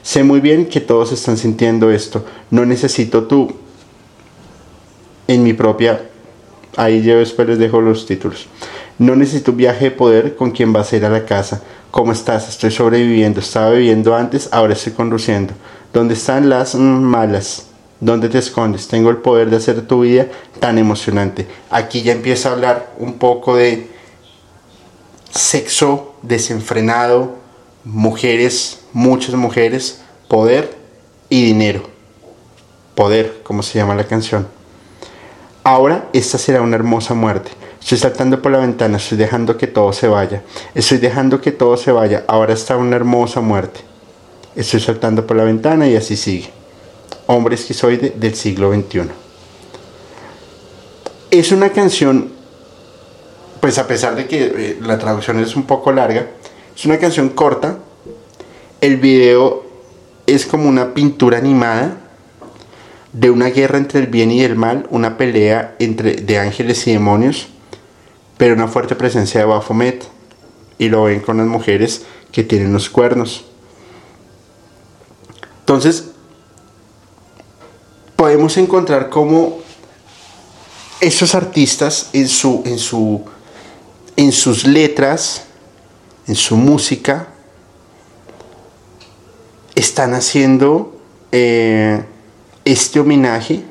[0.03, 2.25] Sé muy bien que todos están sintiendo esto.
[2.51, 3.53] No necesito tú
[5.27, 6.03] en mi propia...
[6.77, 8.47] Ahí yo después les dejo los títulos.
[8.99, 11.61] No necesito un viaje de poder con quien vas a ir a la casa.
[11.91, 12.49] ¿Cómo estás?
[12.49, 13.41] Estoy sobreviviendo.
[13.41, 15.55] Estaba viviendo antes, ahora estoy conduciendo.
[15.93, 17.68] ¿Dónde están las mm, malas?
[18.01, 18.87] ¿Dónde te escondes?
[18.87, 20.29] Tengo el poder de hacer tu vida
[20.61, 21.49] tan emocionante.
[21.71, 23.91] Aquí ya empieza a hablar un poco de
[25.31, 27.35] sexo desenfrenado,
[27.85, 30.77] mujeres, muchas mujeres, poder
[31.29, 31.83] y dinero.
[32.95, 34.47] Poder, como se llama la canción.
[35.65, 37.51] Ahora esta será una hermosa muerte.
[37.81, 40.43] Estoy saltando por la ventana, estoy dejando que todo se vaya.
[40.75, 42.25] Estoy dejando que todo se vaya.
[42.29, 43.81] Ahora está una hermosa muerte.
[44.55, 46.58] Estoy saltando por la ventana y así sigue
[47.29, 49.03] hombre esquizoide del siglo XXI.
[51.31, 52.33] Es una canción,
[53.61, 56.27] pues a pesar de que eh, la traducción es un poco larga,
[56.75, 57.79] es una canción corta.
[58.81, 59.65] El video
[60.27, 61.99] es como una pintura animada
[63.13, 66.93] de una guerra entre el bien y el mal, una pelea entre de ángeles y
[66.93, 67.49] demonios,
[68.39, 70.09] pero una fuerte presencia de Baphomet.
[70.79, 73.45] Y lo ven con las mujeres que tienen los cuernos.
[75.61, 76.13] Entonces,
[78.29, 79.59] podemos encontrar cómo
[81.01, 83.25] esos artistas en, su, en, su,
[84.17, 85.45] en sus letras,
[86.27, 87.29] en su música,
[89.75, 91.01] están haciendo
[91.33, 92.05] eh,
[92.67, 93.63] este homenaje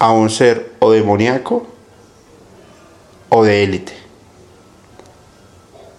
[0.00, 1.64] a un ser o demoníaco
[3.28, 3.92] o de élite.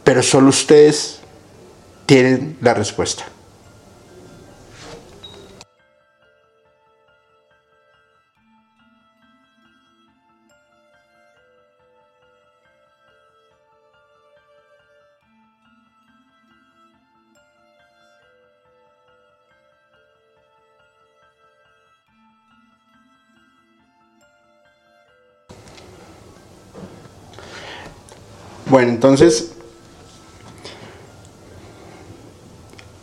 [0.03, 1.19] Pero solo ustedes
[2.05, 3.23] tienen la respuesta.
[29.03, 29.51] Entonces,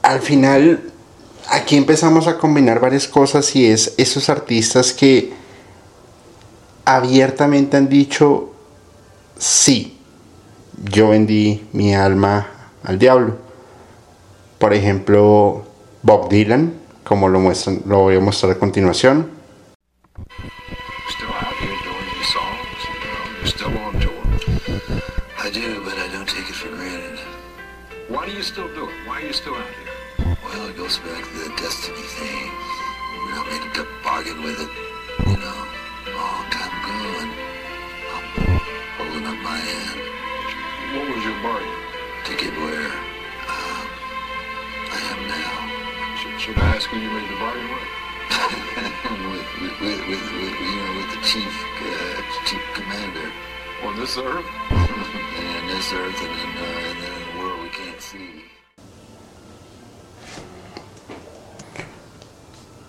[0.01, 0.91] al final,
[1.51, 5.35] aquí empezamos a combinar varias cosas y es esos artistas que
[6.87, 8.51] abiertamente han dicho,
[9.39, 9.99] sí,
[10.91, 12.47] yo vendí mi alma
[12.83, 13.37] al diablo.
[14.59, 15.67] Por ejemplo,
[16.03, 19.29] Bob Dylan, como lo muestran, lo voy a mostrar a continuación.
[28.51, 29.07] still do it?
[29.07, 30.37] Why are you still out here?
[30.43, 32.51] Well, it goes back to the destiny thing.
[33.15, 34.73] You know, I made a bargain with it,
[35.31, 35.59] you know,
[36.03, 37.31] a long time ago, and
[38.11, 38.27] I'm
[38.99, 40.03] holding up my end.
[40.99, 41.79] What was your bargain?
[42.27, 43.83] To get where uh,
[44.91, 45.55] I am now.
[46.19, 47.87] Should, should I ask who you made the bargain with?
[49.31, 51.55] with, with, with, with, you know, with the chief,
[51.87, 52.19] uh,
[52.51, 53.31] chief commander.
[53.87, 54.44] On this earth?
[54.75, 57.19] and this earth, and then, uh, and then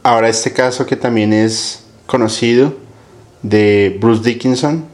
[0.03, 2.73] Ahora este caso que también es conocido
[3.43, 4.85] de Bruce Dickinson.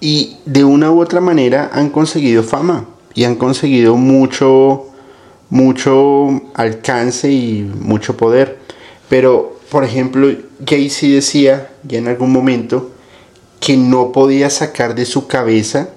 [0.00, 4.86] Y de una u otra manera han conseguido fama y han conseguido mucho
[5.50, 8.58] mucho alcance y mucho poder.
[9.08, 10.28] Pero, por ejemplo,
[10.64, 12.92] Jay-Z decía ya en algún momento
[13.58, 15.90] que no podía sacar de su cabeza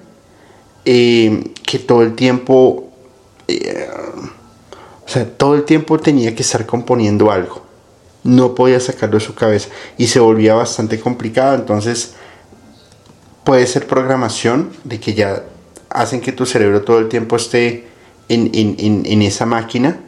[0.84, 2.88] eh, que todo el tiempo,
[3.48, 3.88] eh,
[5.04, 7.62] o sea, todo el tiempo tenía que estar componiendo algo.
[8.22, 9.68] No podía sacarlo de su cabeza
[9.98, 11.54] y se volvía bastante complicado.
[11.54, 12.14] Entonces,
[13.44, 15.44] puede ser programación de que ya
[15.90, 17.86] hacen que tu cerebro todo el tiempo esté
[18.28, 20.00] en, esa máquina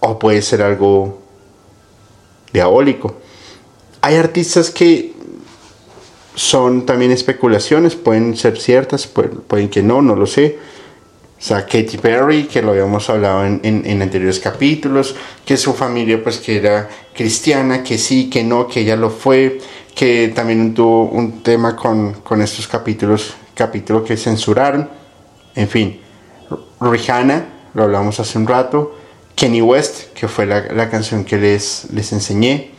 [0.00, 1.20] o puede ser algo
[2.52, 3.16] diabólico.
[4.02, 5.09] Hay artistas que
[6.40, 10.58] son también especulaciones, pueden ser ciertas, pueden, que no, no lo sé.
[11.38, 15.14] O sea, Katy Perry, que lo habíamos hablado en, en, anteriores capítulos,
[15.44, 19.58] que su familia pues que era cristiana, que sí, que no, que ella lo fue,
[19.94, 24.88] que también tuvo un tema con, con estos capítulos, capítulo que censuraron,
[25.54, 26.00] en fin.
[26.80, 28.96] Rihanna, lo hablamos hace un rato,
[29.34, 32.70] Kenny West, que fue la, la canción que les, les enseñé,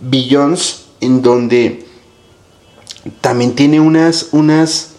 [0.00, 1.83] Beyoncé, en donde
[3.20, 4.94] también tiene unas, unas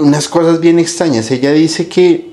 [0.00, 1.30] unas cosas bien extrañas.
[1.30, 2.30] Ella dice que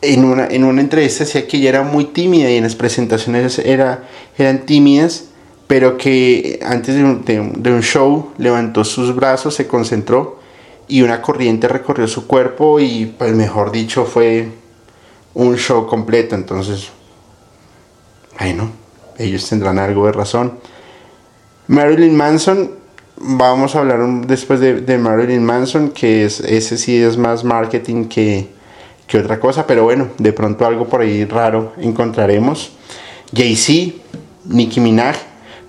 [0.00, 3.58] en una, en una entrevista decía que ella era muy tímida y en las presentaciones
[3.58, 5.26] era, eran tímidas,
[5.66, 10.40] pero que antes de un, de show levantó sus brazos, se concentró
[10.88, 14.48] y una corriente recorrió su cuerpo y pues mejor dicho fue
[15.34, 16.34] un show completo.
[16.34, 16.88] Entonces,
[18.38, 18.70] bueno,
[19.18, 20.58] ellos tendrán algo de razón.
[21.68, 22.82] Marilyn Manson
[23.16, 28.48] vamos a hablar después de, Marilyn Manson, que es, ese sí es más marketing que,
[29.06, 32.72] que, otra cosa, pero bueno, de pronto algo por ahí raro encontraremos.
[33.34, 33.94] Jay-Z,
[34.44, 35.16] Nicki Minaj,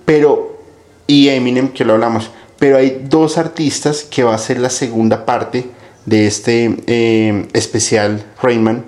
[0.04, 0.58] pero,
[1.06, 5.24] y Eminem, que lo hablamos, pero hay dos artistas que va a ser la segunda
[5.24, 5.70] parte
[6.06, 8.84] de este eh, especial Rainman,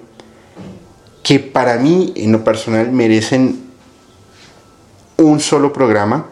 [1.22, 3.64] que para mí, en lo personal, merecen
[5.16, 6.26] un solo programa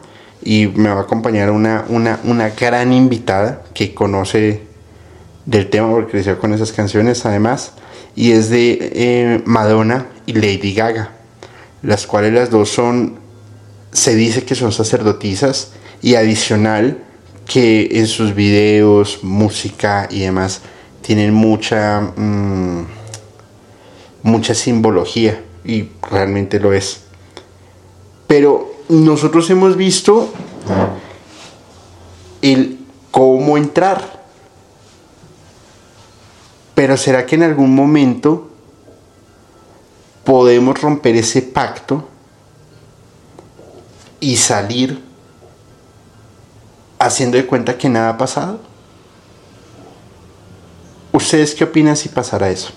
[0.45, 4.63] y me va a acompañar una, una, una gran invitada que conoce
[5.47, 7.73] del tema porque creció con esas canciones además
[8.15, 11.11] y es de eh, Madonna y Lady Gaga
[11.83, 13.19] las cuales las dos son
[13.93, 15.73] se dice que son sacerdotisas
[16.03, 16.99] y adicional
[17.47, 20.63] que en sus videos música y demás
[21.03, 22.87] tienen mucha mm,
[24.23, 27.03] mucha simbología y realmente lo es.
[28.27, 30.33] Pero nosotros hemos visto
[32.43, 32.79] el
[33.11, 34.25] cómo entrar.
[36.75, 38.51] Pero ¿será que en algún momento
[40.25, 42.09] podemos romper ese pacto
[44.21, 45.03] y salir
[46.99, 48.59] haciendo de cuenta que nada ha pasado?
[51.13, 52.73] ¿Ustedes qué opinan si pasara eso?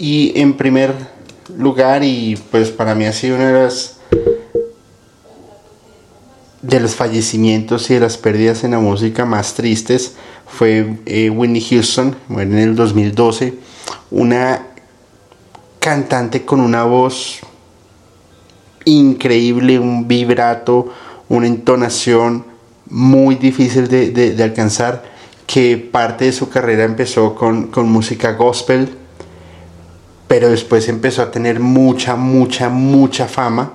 [0.00, 0.94] Y en primer
[1.58, 3.98] lugar, y pues para mí ha sido una de las
[6.62, 10.14] de los fallecimientos y de las pérdidas en la música más tristes
[10.46, 13.54] fue eh, Whitney Houston, en el 2012,
[14.10, 14.68] una
[15.78, 17.40] cantante con una voz
[18.86, 20.92] increíble, un vibrato,
[21.28, 22.46] una entonación
[22.88, 25.04] muy difícil de, alcanzar,
[25.46, 28.99] que parte de su carrera empezó con, con música gospel,
[30.30, 33.72] pero después empezó a tener mucha, mucha, mucha fama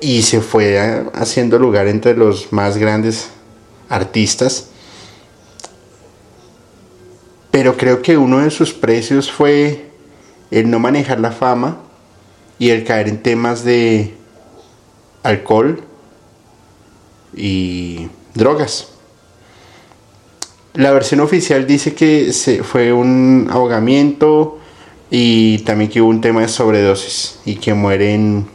[0.00, 3.28] y se fue haciendo lugar entre los más grandes
[3.88, 4.70] artistas.
[7.52, 9.88] Pero creo que uno de sus precios fue
[10.50, 11.78] el no manejar la fama
[12.58, 14.14] y el caer en temas de
[15.22, 15.80] alcohol
[17.36, 18.88] y drogas.
[20.74, 24.57] La versión oficial dice que se fue un ahogamiento
[25.10, 28.46] y también que hubo un tema de sobredosis y que muere en,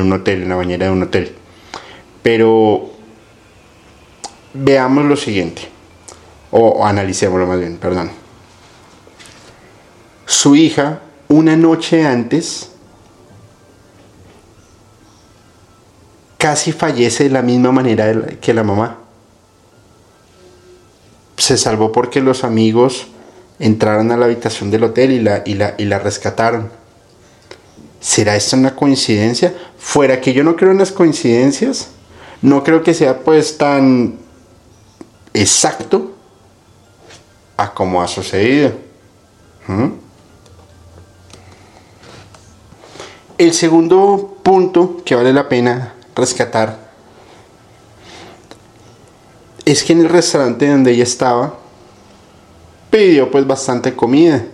[0.00, 1.34] un hotel, en la bañera de un hotel.
[2.22, 2.90] Pero
[4.54, 5.62] veamos lo siguiente,
[6.50, 8.10] o, analicémoslo más bien, perdón.
[10.26, 12.72] Su hija, una noche antes,
[16.36, 18.98] casi fallece de la misma manera que la mamá.
[21.36, 23.06] Se salvó porque los amigos
[23.58, 26.70] entraron a la habitación del hotel y la, y la, y la rescataron.
[28.00, 29.54] ¿Será esto una coincidencia?
[29.76, 31.88] Fuera que yo no creo en las coincidencias,
[32.42, 34.18] no creo que sea pues tan
[35.34, 36.12] exacto
[37.56, 38.72] a como ha sucedido.
[39.66, 39.88] ¿Mm?
[43.38, 46.88] El segundo punto que vale la pena rescatar
[49.64, 51.57] es que en el restaurante donde ella estaba
[52.90, 54.44] pidió pues bastante comida.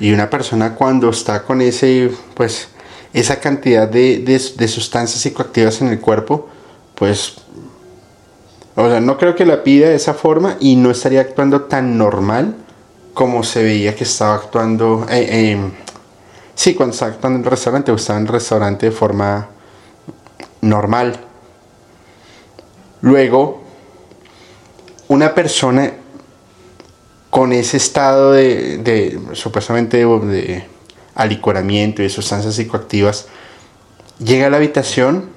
[0.00, 2.68] Y una persona cuando está con ese, pues,
[3.12, 6.48] esa cantidad de, de, sustancias psicoactivas en el cuerpo,
[6.94, 7.34] pues,
[8.76, 11.98] o sea, no creo que la pida de esa forma y no estaría actuando tan
[11.98, 12.54] normal
[13.12, 15.04] como se veía que estaba actuando.
[15.10, 15.72] Eh, em,
[16.54, 19.48] sí, cuando estaba actuando en el restaurante o estaba en el restaurante de forma
[20.60, 21.18] normal.
[23.00, 23.62] Luego,
[25.08, 25.92] una persona
[27.30, 30.66] con ese estado de, supuestamente de
[31.14, 33.26] alicoramiento y de sustancias psicoactivas,
[34.18, 35.30] llega a la habitación,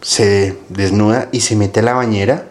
[0.00, 2.48] se desnuda y se mete a la bañera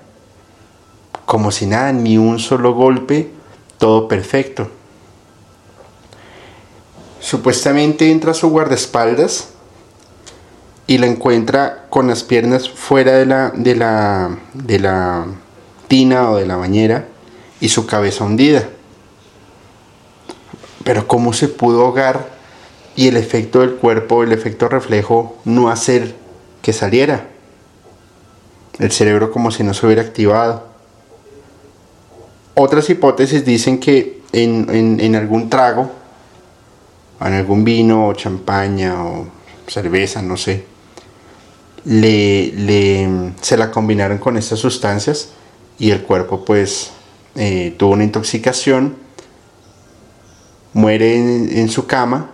[1.26, 3.32] como si nada, ni un solo golpe,
[3.78, 4.70] todo perfecto.
[7.20, 9.53] Supuestamente entra su guardaespaldas
[10.88, 15.26] y la encuentra con las piernas fuera de la, de la, de la
[15.88, 17.08] tina o de la bañera
[17.60, 18.68] y su cabeza hundida.
[20.84, 22.34] Pero ¿cómo se pudo ahogar
[22.96, 26.16] y el efecto del cuerpo, el efecto reflejo, no hacer
[26.62, 27.30] que saliera?
[28.80, 30.68] El cerebro como si no se hubiera activado.
[32.56, 35.90] Otras hipótesis dicen que en, en algún trago,
[37.22, 39.28] en algún vino o champaña o
[39.68, 40.73] cerveza, no sé,
[41.86, 45.30] le, se la combinaron con estas sustancias
[45.78, 46.92] y el cuerpo pues
[47.36, 48.96] eh, tuvo una intoxicación,
[50.74, 52.32] muere en, su cama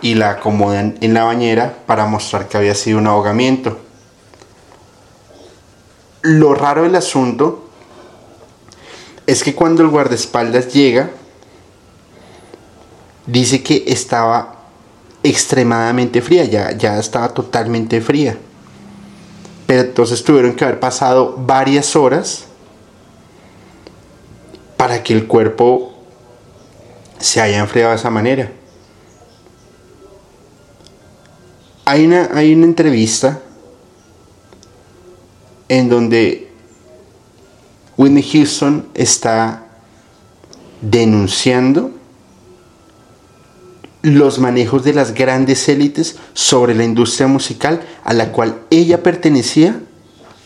[0.00, 3.78] y la acomodan en la bañera para mostrar que había sido un ahogamiento.
[6.22, 7.68] Lo raro del asunto
[9.26, 11.10] es que cuando el guardaespaldas llega,
[13.26, 14.56] dice que estaba
[15.22, 18.38] extremadamente fría, ya, ya estaba totalmente fría.
[19.70, 22.46] Pero entonces tuvieron que haber pasado varias horas
[24.76, 25.94] para que el cuerpo
[27.20, 28.50] se haya enfriado de esa manera.
[31.84, 33.38] Hay una, hay una entrevista
[35.68, 36.50] en donde
[37.96, 39.66] Whitney Houston está
[40.80, 41.92] denunciando
[44.02, 49.80] los manejos de las grandes élites sobre la industria musical a la cual ella pertenecía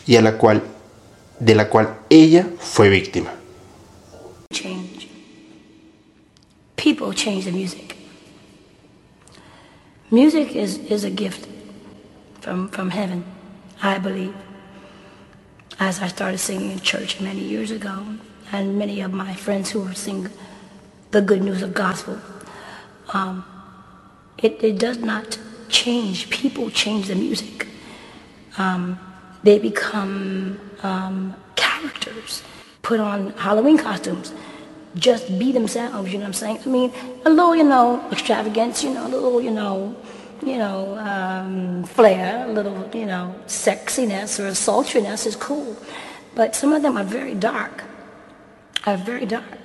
[0.05, 0.63] y a la cual
[1.39, 3.31] de la cual ella fue víctima.
[6.75, 7.95] People change the music.
[10.11, 11.47] Music is, is a gift
[12.41, 13.23] from, from heaven,
[13.81, 14.35] I believe.
[15.79, 18.03] As I started singing in church many years ago,
[18.51, 20.29] and many of my friends who were singing
[21.09, 22.19] the good news of gospel
[23.13, 23.45] um,
[24.37, 25.37] it, it, does not
[25.69, 26.29] change.
[26.29, 27.67] People change the music.
[28.57, 28.99] Um,
[29.43, 32.43] they become um, characters,
[32.81, 34.33] put on Halloween costumes,
[34.95, 36.59] just be themselves, you know what I'm saying?
[36.65, 36.91] I mean,
[37.25, 39.95] a little, you know, extravagance, you know, a little, you know,
[40.43, 45.75] you know, um, flair, a little, you know, sexiness or sultriness is cool.
[46.33, 47.83] But some of them are very dark,
[48.85, 49.57] are very dark.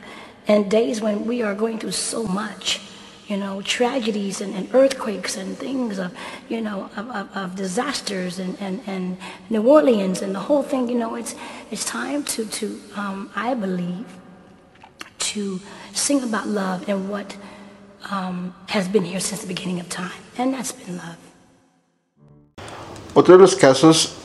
[0.46, 2.80] And days when we are going through so much,
[3.30, 6.12] you know, tragedies and, and earthquakes and things of,
[6.48, 9.16] you know, of, of, of, disasters and, and, and
[9.48, 11.36] New Orleans and the whole thing, you know, it's,
[11.70, 14.04] it's time to, to um, I believe,
[15.30, 15.60] to
[15.92, 17.36] sing about love and what
[18.10, 21.16] um, has been here since the beginning of time, and that's been love.
[23.14, 24.16] Otro de los casos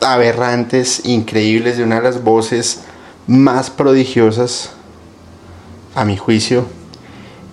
[0.00, 2.84] aberrantes, increíbles, de una de las voces
[3.26, 4.72] más prodigiosas,
[5.96, 6.66] a mi juicio,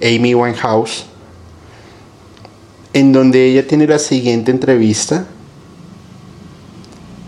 [0.03, 1.05] Amy Winehouse,
[2.93, 5.25] en donde ella tiene la siguiente entrevista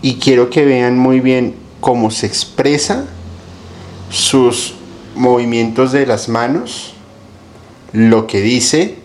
[0.02, 3.06] y quiero que vean muy bien cómo se expresa
[4.10, 4.74] sus
[5.14, 6.94] movimientos de las manos,
[7.92, 8.96] lo que dice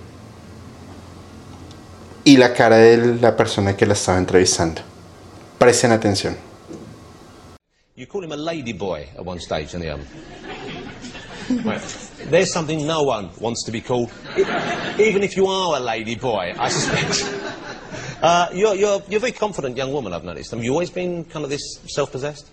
[2.24, 4.82] y la cara de la persona que la estaba entrevistando.
[5.57, 6.36] Presten atención.
[7.95, 10.05] You call him a lady boy at one stage in the album.
[12.26, 16.53] There's something no one wants to be called, even if you are a lady boy,
[16.57, 17.36] I suspect.
[18.22, 20.51] Uh, you're, you're, you're a very confident young woman, I've noticed.
[20.51, 22.49] Have you always been kind of this self-possessed?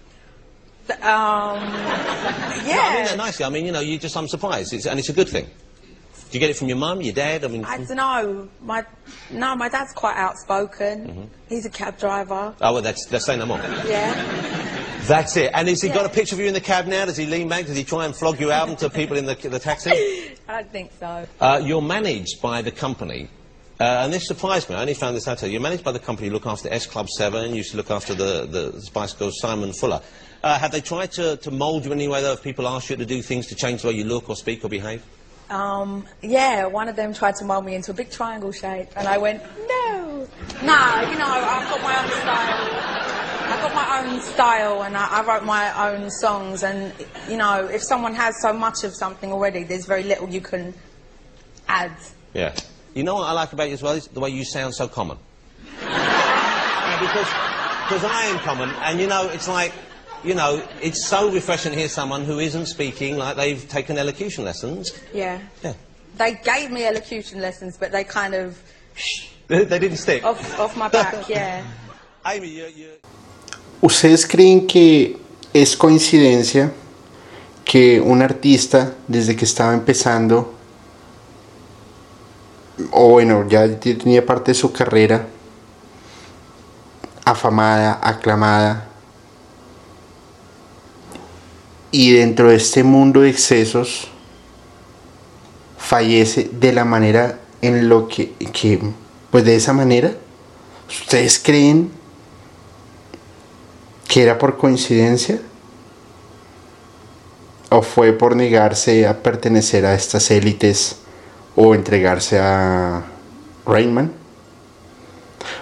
[0.89, 1.57] Um, yeah.
[2.69, 3.45] No, I mean that nicely.
[3.45, 5.47] I mean, you know, you just, I'm surprised, it's, and it's a good thing.
[5.47, 7.45] Do you get it from your mum, your dad?
[7.45, 8.49] I mean, I don't know.
[8.61, 8.85] My
[9.31, 11.07] no, my dad's quite outspoken.
[11.07, 11.23] Mm-hmm.
[11.49, 12.53] He's a cab driver.
[12.61, 13.59] Oh well, that's that's saying no more.
[13.59, 14.83] Yeah.
[15.07, 15.51] That's it.
[15.55, 15.95] And has he Yeah.
[15.95, 17.05] got a picture of you in the cab now?
[17.05, 17.67] Does he lean back?
[17.67, 19.91] Does he try and flog you out to people in the the taxi?
[20.49, 21.27] I don't think so.
[21.41, 23.29] Uh, you're managed by the company.
[23.79, 24.75] Uh, and this surprised me.
[24.75, 25.39] I only found this out.
[25.39, 25.53] Today.
[25.53, 26.29] You're managed by the company.
[26.29, 27.51] You look after S Club 7.
[27.51, 30.01] You used to look after the, the Spice Girls, Simon Fuller.
[30.43, 32.89] Uh, have they tried to, to mould you in any way, though, if people ask
[32.91, 35.03] you to do things to change the way you look or speak or behave?
[35.51, 39.07] Um, yeah, one of them tried to mould me into a big triangle shape, and
[39.07, 40.27] I went, no.
[40.63, 42.76] Nah, you know, I've got my own style.
[43.57, 46.63] I've got my own style, and I, I wrote my own songs.
[46.63, 46.93] And
[47.29, 50.75] you know, if someone has so much of something already, there's very little you can
[51.69, 51.93] add.
[52.35, 52.55] Yeah.
[52.95, 54.89] You know what I like about you as well is the way you sound so
[54.89, 55.19] common.
[56.87, 57.27] Yeah, because
[57.89, 59.73] because I am common, and you know, it's like,
[60.23, 64.45] you know, it's so refreshing to hear someone who isn't speaking like they've taken elocution
[64.45, 64.93] lessons.
[65.13, 65.41] Yeah.
[65.65, 65.75] Yeah.
[66.17, 68.63] They gave me elocution lessons, but they kind of
[69.49, 70.25] They, they didn't stick.
[70.25, 71.29] off off my back.
[71.29, 71.67] Yeah.
[72.27, 72.89] Amy, you, you,
[73.81, 75.19] ¿Ustedes creen que
[75.53, 76.73] es coincidencia
[77.65, 80.55] que un artista desde que estaba empezando,
[82.91, 85.27] o bueno, ya tenía parte de su carrera
[87.25, 88.89] afamada, aclamada,
[91.91, 94.09] y dentro de este mundo de excesos
[95.79, 98.81] fallece de la manera en lo que, que
[99.31, 100.13] pues de esa manera,
[100.89, 101.91] ¿ustedes creen
[104.09, 105.41] que era por coincidencia?
[107.71, 110.97] ¿O fue por negarse a pertenecer a estas élites
[111.57, 113.05] o entregarse a
[113.67, 114.13] Rainman?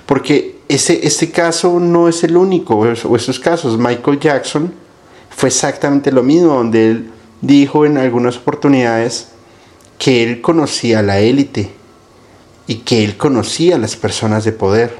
[0.06, 3.78] Porque ese, este caso no es el único, o esos casos.
[3.78, 4.74] Michael Jackson
[5.30, 9.28] fue exactamente lo mismo, donde él dijo en algunas oportunidades
[9.98, 11.70] que él conocía a la élite
[12.66, 14.98] y que él conocía a las personas de poder.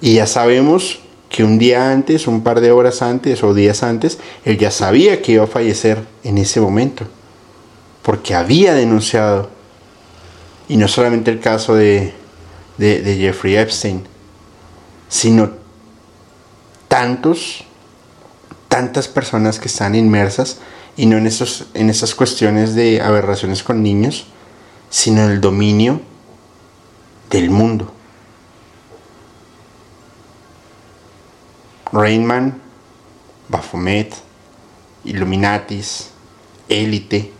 [0.00, 1.00] Y ya sabemos
[1.32, 5.22] que un día antes, un par de horas antes o días antes, él ya sabía
[5.22, 7.06] que iba a fallecer en ese momento,
[8.02, 9.48] porque había denunciado,
[10.68, 12.12] y no solamente el caso de,
[12.78, 14.04] Jeffrey Epstein,
[15.08, 15.52] sino
[16.86, 17.64] tantos,
[18.68, 20.58] tantas personas que están inmersas,
[20.98, 24.26] y no en, esos, en esas cuestiones de aberraciones con niños,
[24.90, 26.02] sino en el dominio
[27.30, 27.90] del mundo.
[31.92, 32.60] Rainman,
[33.48, 34.14] Baphomet,
[35.04, 36.08] Illuminatis,
[36.68, 37.32] Élite,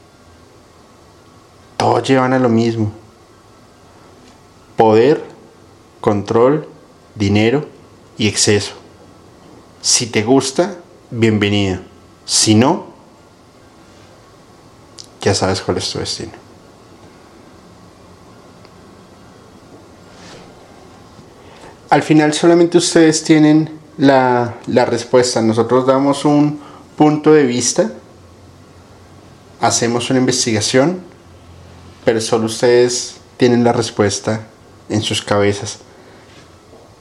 [1.77, 2.93] todos llevan a lo mismo.
[4.77, 5.25] Poder,
[6.01, 6.69] control,
[7.15, 7.67] dinero
[8.19, 8.75] y exceso.
[9.81, 10.77] Si te gusta,
[11.11, 11.81] bienvenido.
[12.25, 12.87] Si no,
[15.21, 16.33] ya sabes cuál es tu destino.
[21.91, 25.41] Al final solamente ustedes tienen la, la respuesta.
[25.43, 26.61] Nosotros damos un
[26.97, 27.91] punto de vista,
[29.61, 31.01] hacemos una investigación,
[32.05, 34.47] pero solo ustedes tienen la respuesta
[34.89, 35.79] en sus cabezas.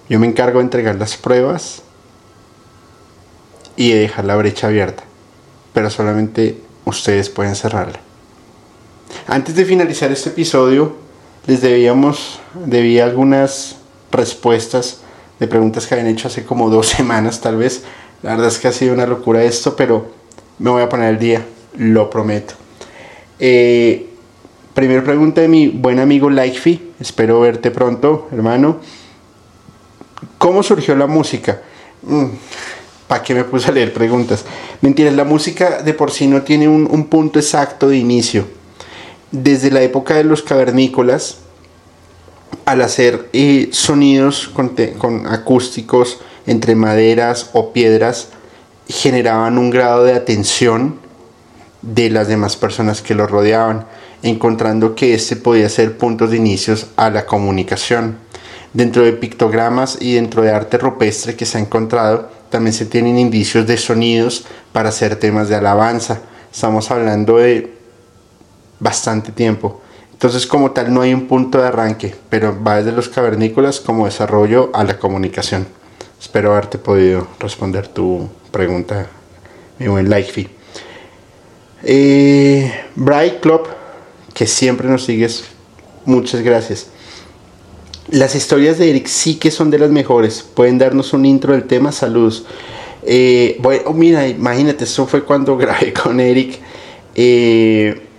[0.09, 1.83] Yo me encargo de entregar las pruebas
[3.75, 5.03] y de dejar la brecha abierta,
[5.73, 7.99] pero solamente ustedes pueden cerrarla.
[9.27, 10.95] Antes de finalizar este episodio,
[11.47, 13.77] les debíamos, debía algunas
[14.11, 15.01] respuestas
[15.41, 17.83] de preguntas que habían hecho hace como dos semanas tal vez.
[18.21, 20.11] La verdad es que ha sido una locura esto, pero
[20.59, 21.43] me voy a poner al día,
[21.77, 22.53] lo prometo.
[23.39, 24.07] Eh,
[24.75, 28.77] primera pregunta de mi buen amigo Likefy, espero verte pronto, hermano.
[30.37, 31.63] ¿Cómo surgió la música?
[32.03, 32.25] Mm,
[33.07, 34.45] ¿Para qué me puse a leer preguntas?
[34.81, 38.45] Mentiras, la música de por sí no tiene un punto exacto de inicio.
[39.31, 41.39] Desde la época de los cavernícolas,
[42.65, 48.29] al hacer eh, sonidos con, acústicos entre maderas o piedras,
[48.87, 50.99] generaban un grado de atención
[51.81, 53.85] de las demás personas que lo rodeaban,
[54.23, 58.17] encontrando que este podía ser puntos de inicios a la comunicación.
[58.73, 63.17] Dentro de pictogramas y dentro de arte rupestre que se ha encontrado, también se tienen
[63.17, 66.21] indicios de sonidos para hacer temas de alabanza.
[66.51, 67.73] Estamos hablando de
[68.79, 69.81] bastante tiempo.
[70.21, 74.05] Entonces, como tal, no hay un punto de arranque, pero va desde los cavernícolas como
[74.05, 75.65] desarrollo a la comunicación.
[76.21, 79.07] Espero haberte podido responder tu pregunta,
[79.79, 80.47] mi buen Likefy.
[81.81, 83.67] Eh, Bright Club,
[84.35, 85.45] que siempre nos sigues,
[86.05, 86.85] muchas gracias.
[88.11, 90.43] Las historias de Eric sí que son de las mejores.
[90.43, 91.91] Pueden darnos un intro del tema.
[91.91, 92.45] Saludos.
[93.01, 96.59] Eh, bueno, mira, imagínate, eso fue cuando grabé con Eric.
[97.15, 98.09] Eh,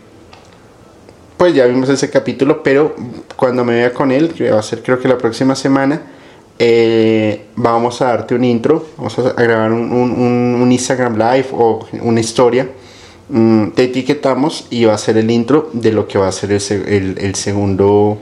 [1.43, 2.95] pues ya vimos ese capítulo, pero
[3.35, 6.01] cuando me vea con él, que va a ser creo que la próxima semana,
[6.57, 8.87] eh, vamos a darte un intro.
[8.97, 10.13] Vamos a, grabar un, un-
[10.63, 12.69] un- Instagram Live o una historia.
[13.29, 16.53] Mm, te etiquetamos y va a ser el intro de lo que va a ser
[16.53, 18.19] el, el- el segundo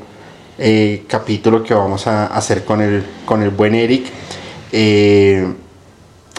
[0.59, 4.07] eh, capítulo que vamos a hacer con el, con el buen Eric.
[4.73, 5.47] Eh,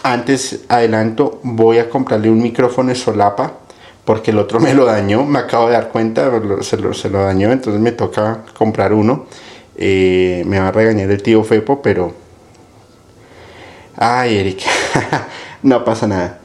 [0.01, 3.59] antes, adelanto, voy a comprarle un micrófono de solapa
[4.11, 7.81] porque el otro me lo dañó, me acabo de dar cuenta, se lo, dañó, entonces
[7.81, 9.25] me toca comprar uno.
[9.77, 12.11] Eh, me va a regañar el tío Fepo, pero...
[13.95, 14.59] Ay, Eric,
[15.63, 16.39] no pasa nada.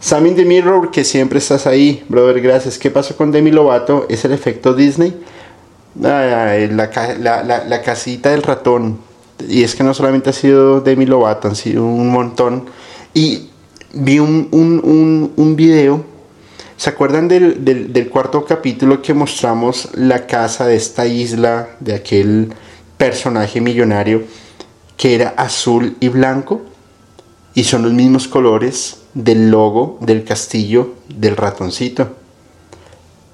[0.00, 2.78] Sam in the Mirror, que siempre estás ahí, brother, gracias.
[2.78, 4.06] ¿Qué pasó con Demi Lovato?
[4.08, 5.14] ¿Es el efecto Disney?
[6.00, 8.98] La, ca- la- la- la casita del ratón.
[9.46, 12.64] Y es que no solamente ha sido Demi Lovato, han sido un montón.
[13.12, 13.50] Y
[13.92, 16.13] vi un video.
[16.76, 22.52] ¿Se acuerdan del, del, cuarto capítulo que mostramos la casa de esta isla, de aquel
[22.96, 24.24] personaje millonario
[24.96, 26.62] que era azul y blanco?
[27.54, 32.16] Y son los mismos colores del logo del castillo del ratoncito.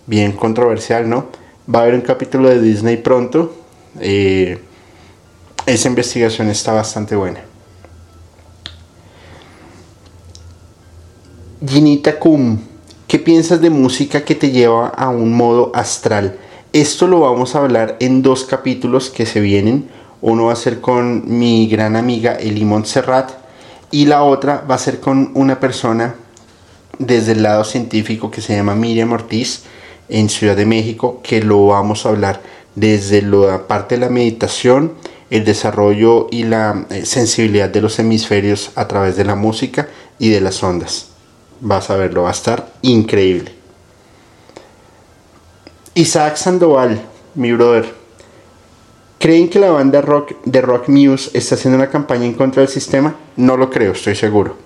[0.06, 1.28] Bien controversial, ¿no?
[1.72, 3.54] Va a haber un capítulo de Disney pronto.
[4.00, 4.58] Eh,
[5.64, 7.40] esa investigación está bastante buena.
[11.66, 12.58] Ginita Kum,
[13.10, 16.38] ¿qué piensas de música que te lleva a un modo astral?
[16.72, 19.88] Esto lo vamos a hablar en dos capítulos que se vienen.
[20.20, 23.32] Uno va a ser con mi gran amiga Eli Montserrat
[23.90, 26.14] y la otra va a ser con una persona
[27.00, 29.64] desde el lado científico que se llama Miriam Ortiz
[30.08, 32.40] en Ciudad de México, que lo vamos a hablar
[32.76, 34.92] desde la parte de la meditación,
[35.30, 39.88] el desarrollo y la eh, sensibilidad de los hemisferios a través de la música
[40.20, 41.09] y de las ondas.
[41.60, 43.52] Vas a verlo, va a estar increíble.
[45.94, 47.00] Isaac Sandoval,
[47.34, 48.00] mi brother.
[49.18, 52.70] ¿Creen que la banda rock de Rock Muse está haciendo una campaña en contra del
[52.70, 53.14] sistema?
[53.36, 54.56] No lo creo, estoy seguro.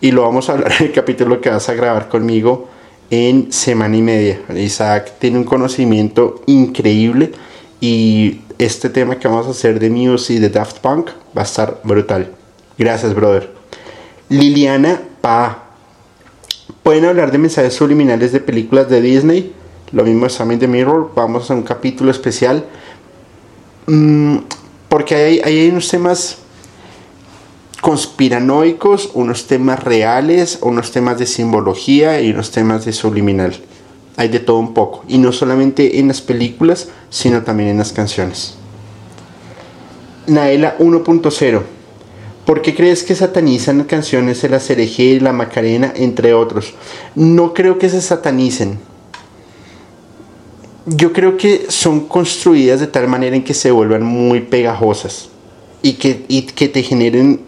[0.00, 2.68] Y lo vamos a hablar en el capítulo que vas a grabar conmigo
[3.10, 4.40] en semana y media.
[4.56, 7.30] Isaac tiene un conocimiento increíble
[7.80, 11.44] y este tema que vamos a hacer de Muse y de Daft Punk va a
[11.44, 12.32] estar brutal.
[12.78, 13.50] Gracias, brother.
[14.28, 15.71] Liliana Pa.
[16.82, 19.52] Pueden hablar de mensajes subliminales de películas de Disney.
[19.92, 21.12] Lo mismo examen de Mirror.
[21.14, 22.64] Vamos a un capítulo especial.
[23.86, 24.38] Mm,
[24.88, 26.38] porque hay, hay unos temas
[27.80, 33.56] conspiranoicos, unos temas reales, unos temas de simbología y unos temas de subliminal.
[34.16, 35.04] Hay de todo un poco.
[35.08, 38.54] Y no solamente en las películas, sino también en las canciones.
[40.26, 41.62] Naela 1.0
[42.52, 46.74] ¿Por qué crees que satanizan canciones de la Cereje y la Macarena, entre otros?
[47.14, 48.78] No creo que se satanicen.
[50.84, 55.30] Yo creo que son construidas de tal manera en que se vuelvan muy pegajosas
[55.80, 57.40] y que, te, generen,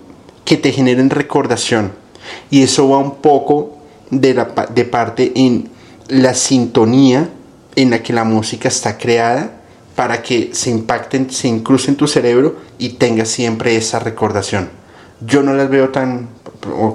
[0.46, 1.92] que te generen recordación.
[2.50, 3.76] Y eso va un poco
[4.10, 4.54] de, la,
[4.90, 5.68] parte en
[6.08, 7.28] la sintonía
[7.76, 9.60] en la que la música está creada
[9.96, 14.82] para que se impacten, se incruce en tu cerebro y tengas siempre esa recordación.
[15.26, 16.28] Yo no las veo tan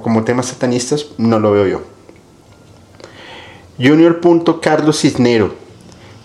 [0.04, 1.82] como temas satanistas, no lo veo yo.
[3.80, 4.20] Junior.
[4.62, 5.54] Carlos Cisnero.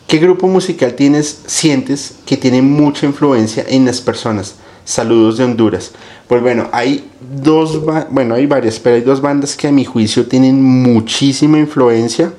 [0.07, 4.57] ¿Qué grupo musical tienes, sientes que tiene mucha influencia en las personas?
[4.85, 5.93] Saludos de Honduras.
[6.29, 7.11] Pues bueno, hay
[7.43, 7.81] dos,
[8.11, 12.35] bueno, hay varias, pero hay dos bandas que a mi juicio tienen muchísima influencia.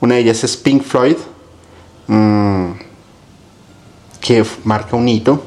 [0.00, 1.16] Una de ellas es Pink Floyd,
[2.08, 2.72] mmm,
[4.20, 5.42] que marca un hito.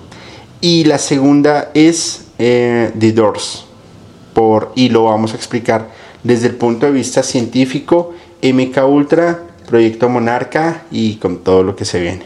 [0.62, 3.66] Y la segunda es eh, The Doors.
[4.34, 5.90] Por, y lo vamos a explicar
[6.24, 11.86] desde el punto de vista científico, MK Ultra, Proyecto Monarca y con todo lo que
[11.86, 12.24] se viene.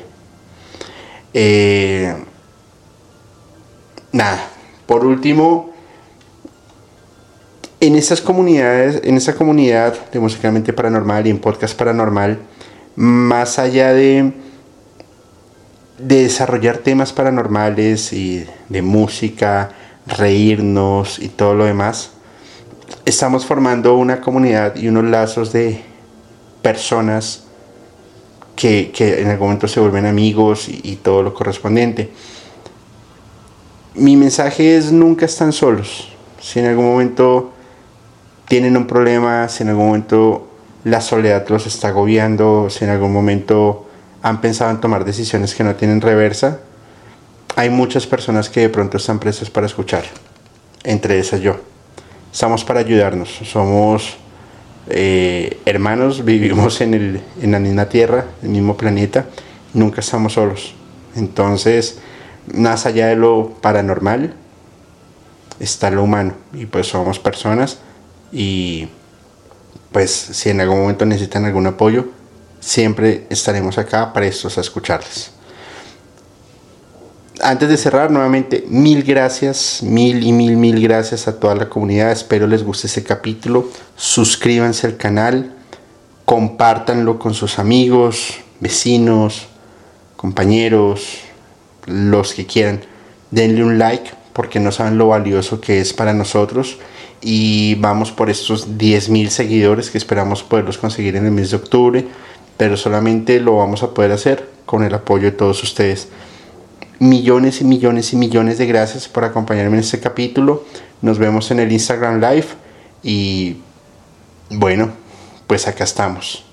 [1.33, 2.15] Eh,
[4.11, 4.39] nada,
[4.85, 5.71] por último,
[7.79, 12.39] en esas comunidades, en esa comunidad de Musicalmente Paranormal y en Podcast Paranormal,
[12.95, 14.33] más allá de
[15.99, 19.71] desarrollar temas paranormales y de música,
[20.09, 22.11] reírnos y todo lo demás,
[23.05, 25.81] estamos formando una comunidad y unos lazos de
[26.61, 27.43] personas
[28.55, 32.11] que, que en algún momento se vuelven amigos y, y, todo lo correspondiente.
[33.95, 36.09] Mi mensaje es nunca están solos.
[36.41, 37.51] Si en algún momento
[38.47, 40.47] tienen un problema, si en algún momento
[40.83, 43.87] la soledad los está agobiando, si en algún momento
[44.21, 46.59] han pensado en tomar decisiones que no tienen reversa,
[47.59, 50.05] hay muchas personas que de pronto están prestas para escuchar,
[50.81, 51.57] entre esas yo.
[52.31, 54.15] Estamos para ayudarnos, somos
[54.87, 59.25] eh, hermanos, vivimos en, el, en la misma tierra, el mismo planeta,
[59.73, 60.73] nunca estamos solos.
[61.17, 61.99] Entonces,
[62.53, 64.35] más allá de lo paranormal,
[65.59, 66.35] está lo humano.
[66.53, 67.79] Y pues somos personas
[68.31, 68.87] y
[69.91, 72.07] pues si en algún momento necesitan algún apoyo,
[72.61, 75.33] siempre estaremos acá prestos a escucharles
[77.41, 82.11] antes de cerrar, nuevamente, mil gracias, mil y mil, mil gracias a toda la comunidad.
[82.11, 83.69] Espero les guste este capítulo.
[83.95, 85.53] Suscríbanse al canal,
[86.25, 89.47] compártanlo con sus amigos, vecinos,
[90.15, 91.19] compañeros,
[91.85, 92.81] los que quieran.
[93.31, 96.77] Denle un like porque no saben lo valioso que es para nosotros.
[97.21, 101.57] Y vamos por estos 10 mil seguidores que esperamos poderlos conseguir en el mes de
[101.57, 102.07] octubre.
[102.57, 106.09] Pero solamente lo vamos a poder hacer con el apoyo de todos ustedes
[106.99, 110.65] millones y millones y millones de gracias por acompañarme en este capítulo.
[111.01, 112.47] Nos vemos en el Instagram Live
[113.03, 113.57] y
[114.49, 114.91] bueno,
[115.47, 116.43] pues acá estamos.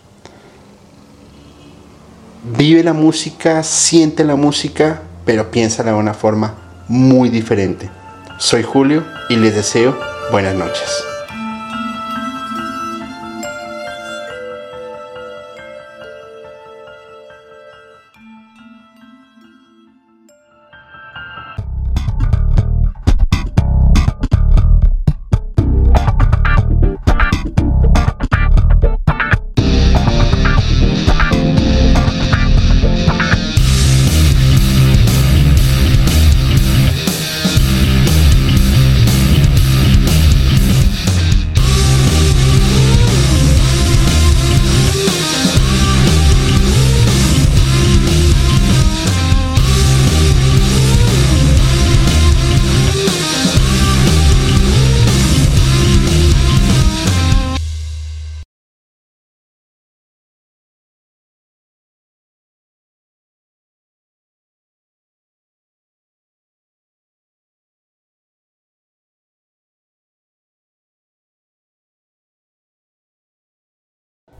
[2.57, 6.55] Vive la música, siente la música, pero piénsala de una forma
[6.87, 7.91] muy diferente.
[8.39, 9.99] Soy Julio y les deseo
[10.31, 11.16] buenas noches.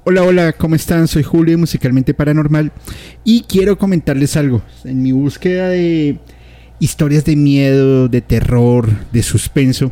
[0.09, 1.09] Hola, hola, ¿cómo están?
[1.09, 2.71] Soy Julio, musicalmente paranormal,
[3.25, 4.63] y quiero comentarles algo.
[4.85, 6.21] En mi búsqueda de
[6.79, 9.91] historias de miedo, de terror, de suspenso,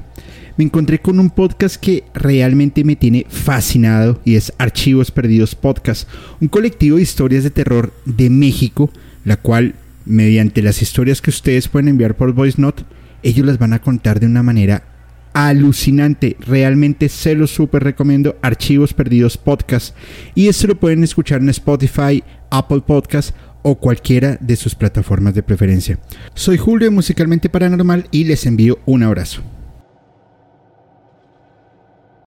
[0.56, 6.08] me encontré con un podcast que realmente me tiene fascinado y es Archivos Perdidos Podcast,
[6.40, 8.92] un colectivo de historias de terror de México,
[9.24, 12.84] la cual, mediante las historias que ustedes pueden enviar por Voice Note,
[13.24, 14.93] ellos las van a contar de una manera
[15.34, 16.36] alucinante.
[16.40, 18.36] Realmente se lo súper recomiendo.
[18.40, 19.94] Archivos Perdidos Podcast.
[20.34, 25.42] Y esto lo pueden escuchar en Spotify, Apple Podcast o cualquiera de sus plataformas de
[25.42, 25.98] preferencia.
[26.34, 29.53] Soy Julio Musicalmente Paranormal y les envío un abrazo.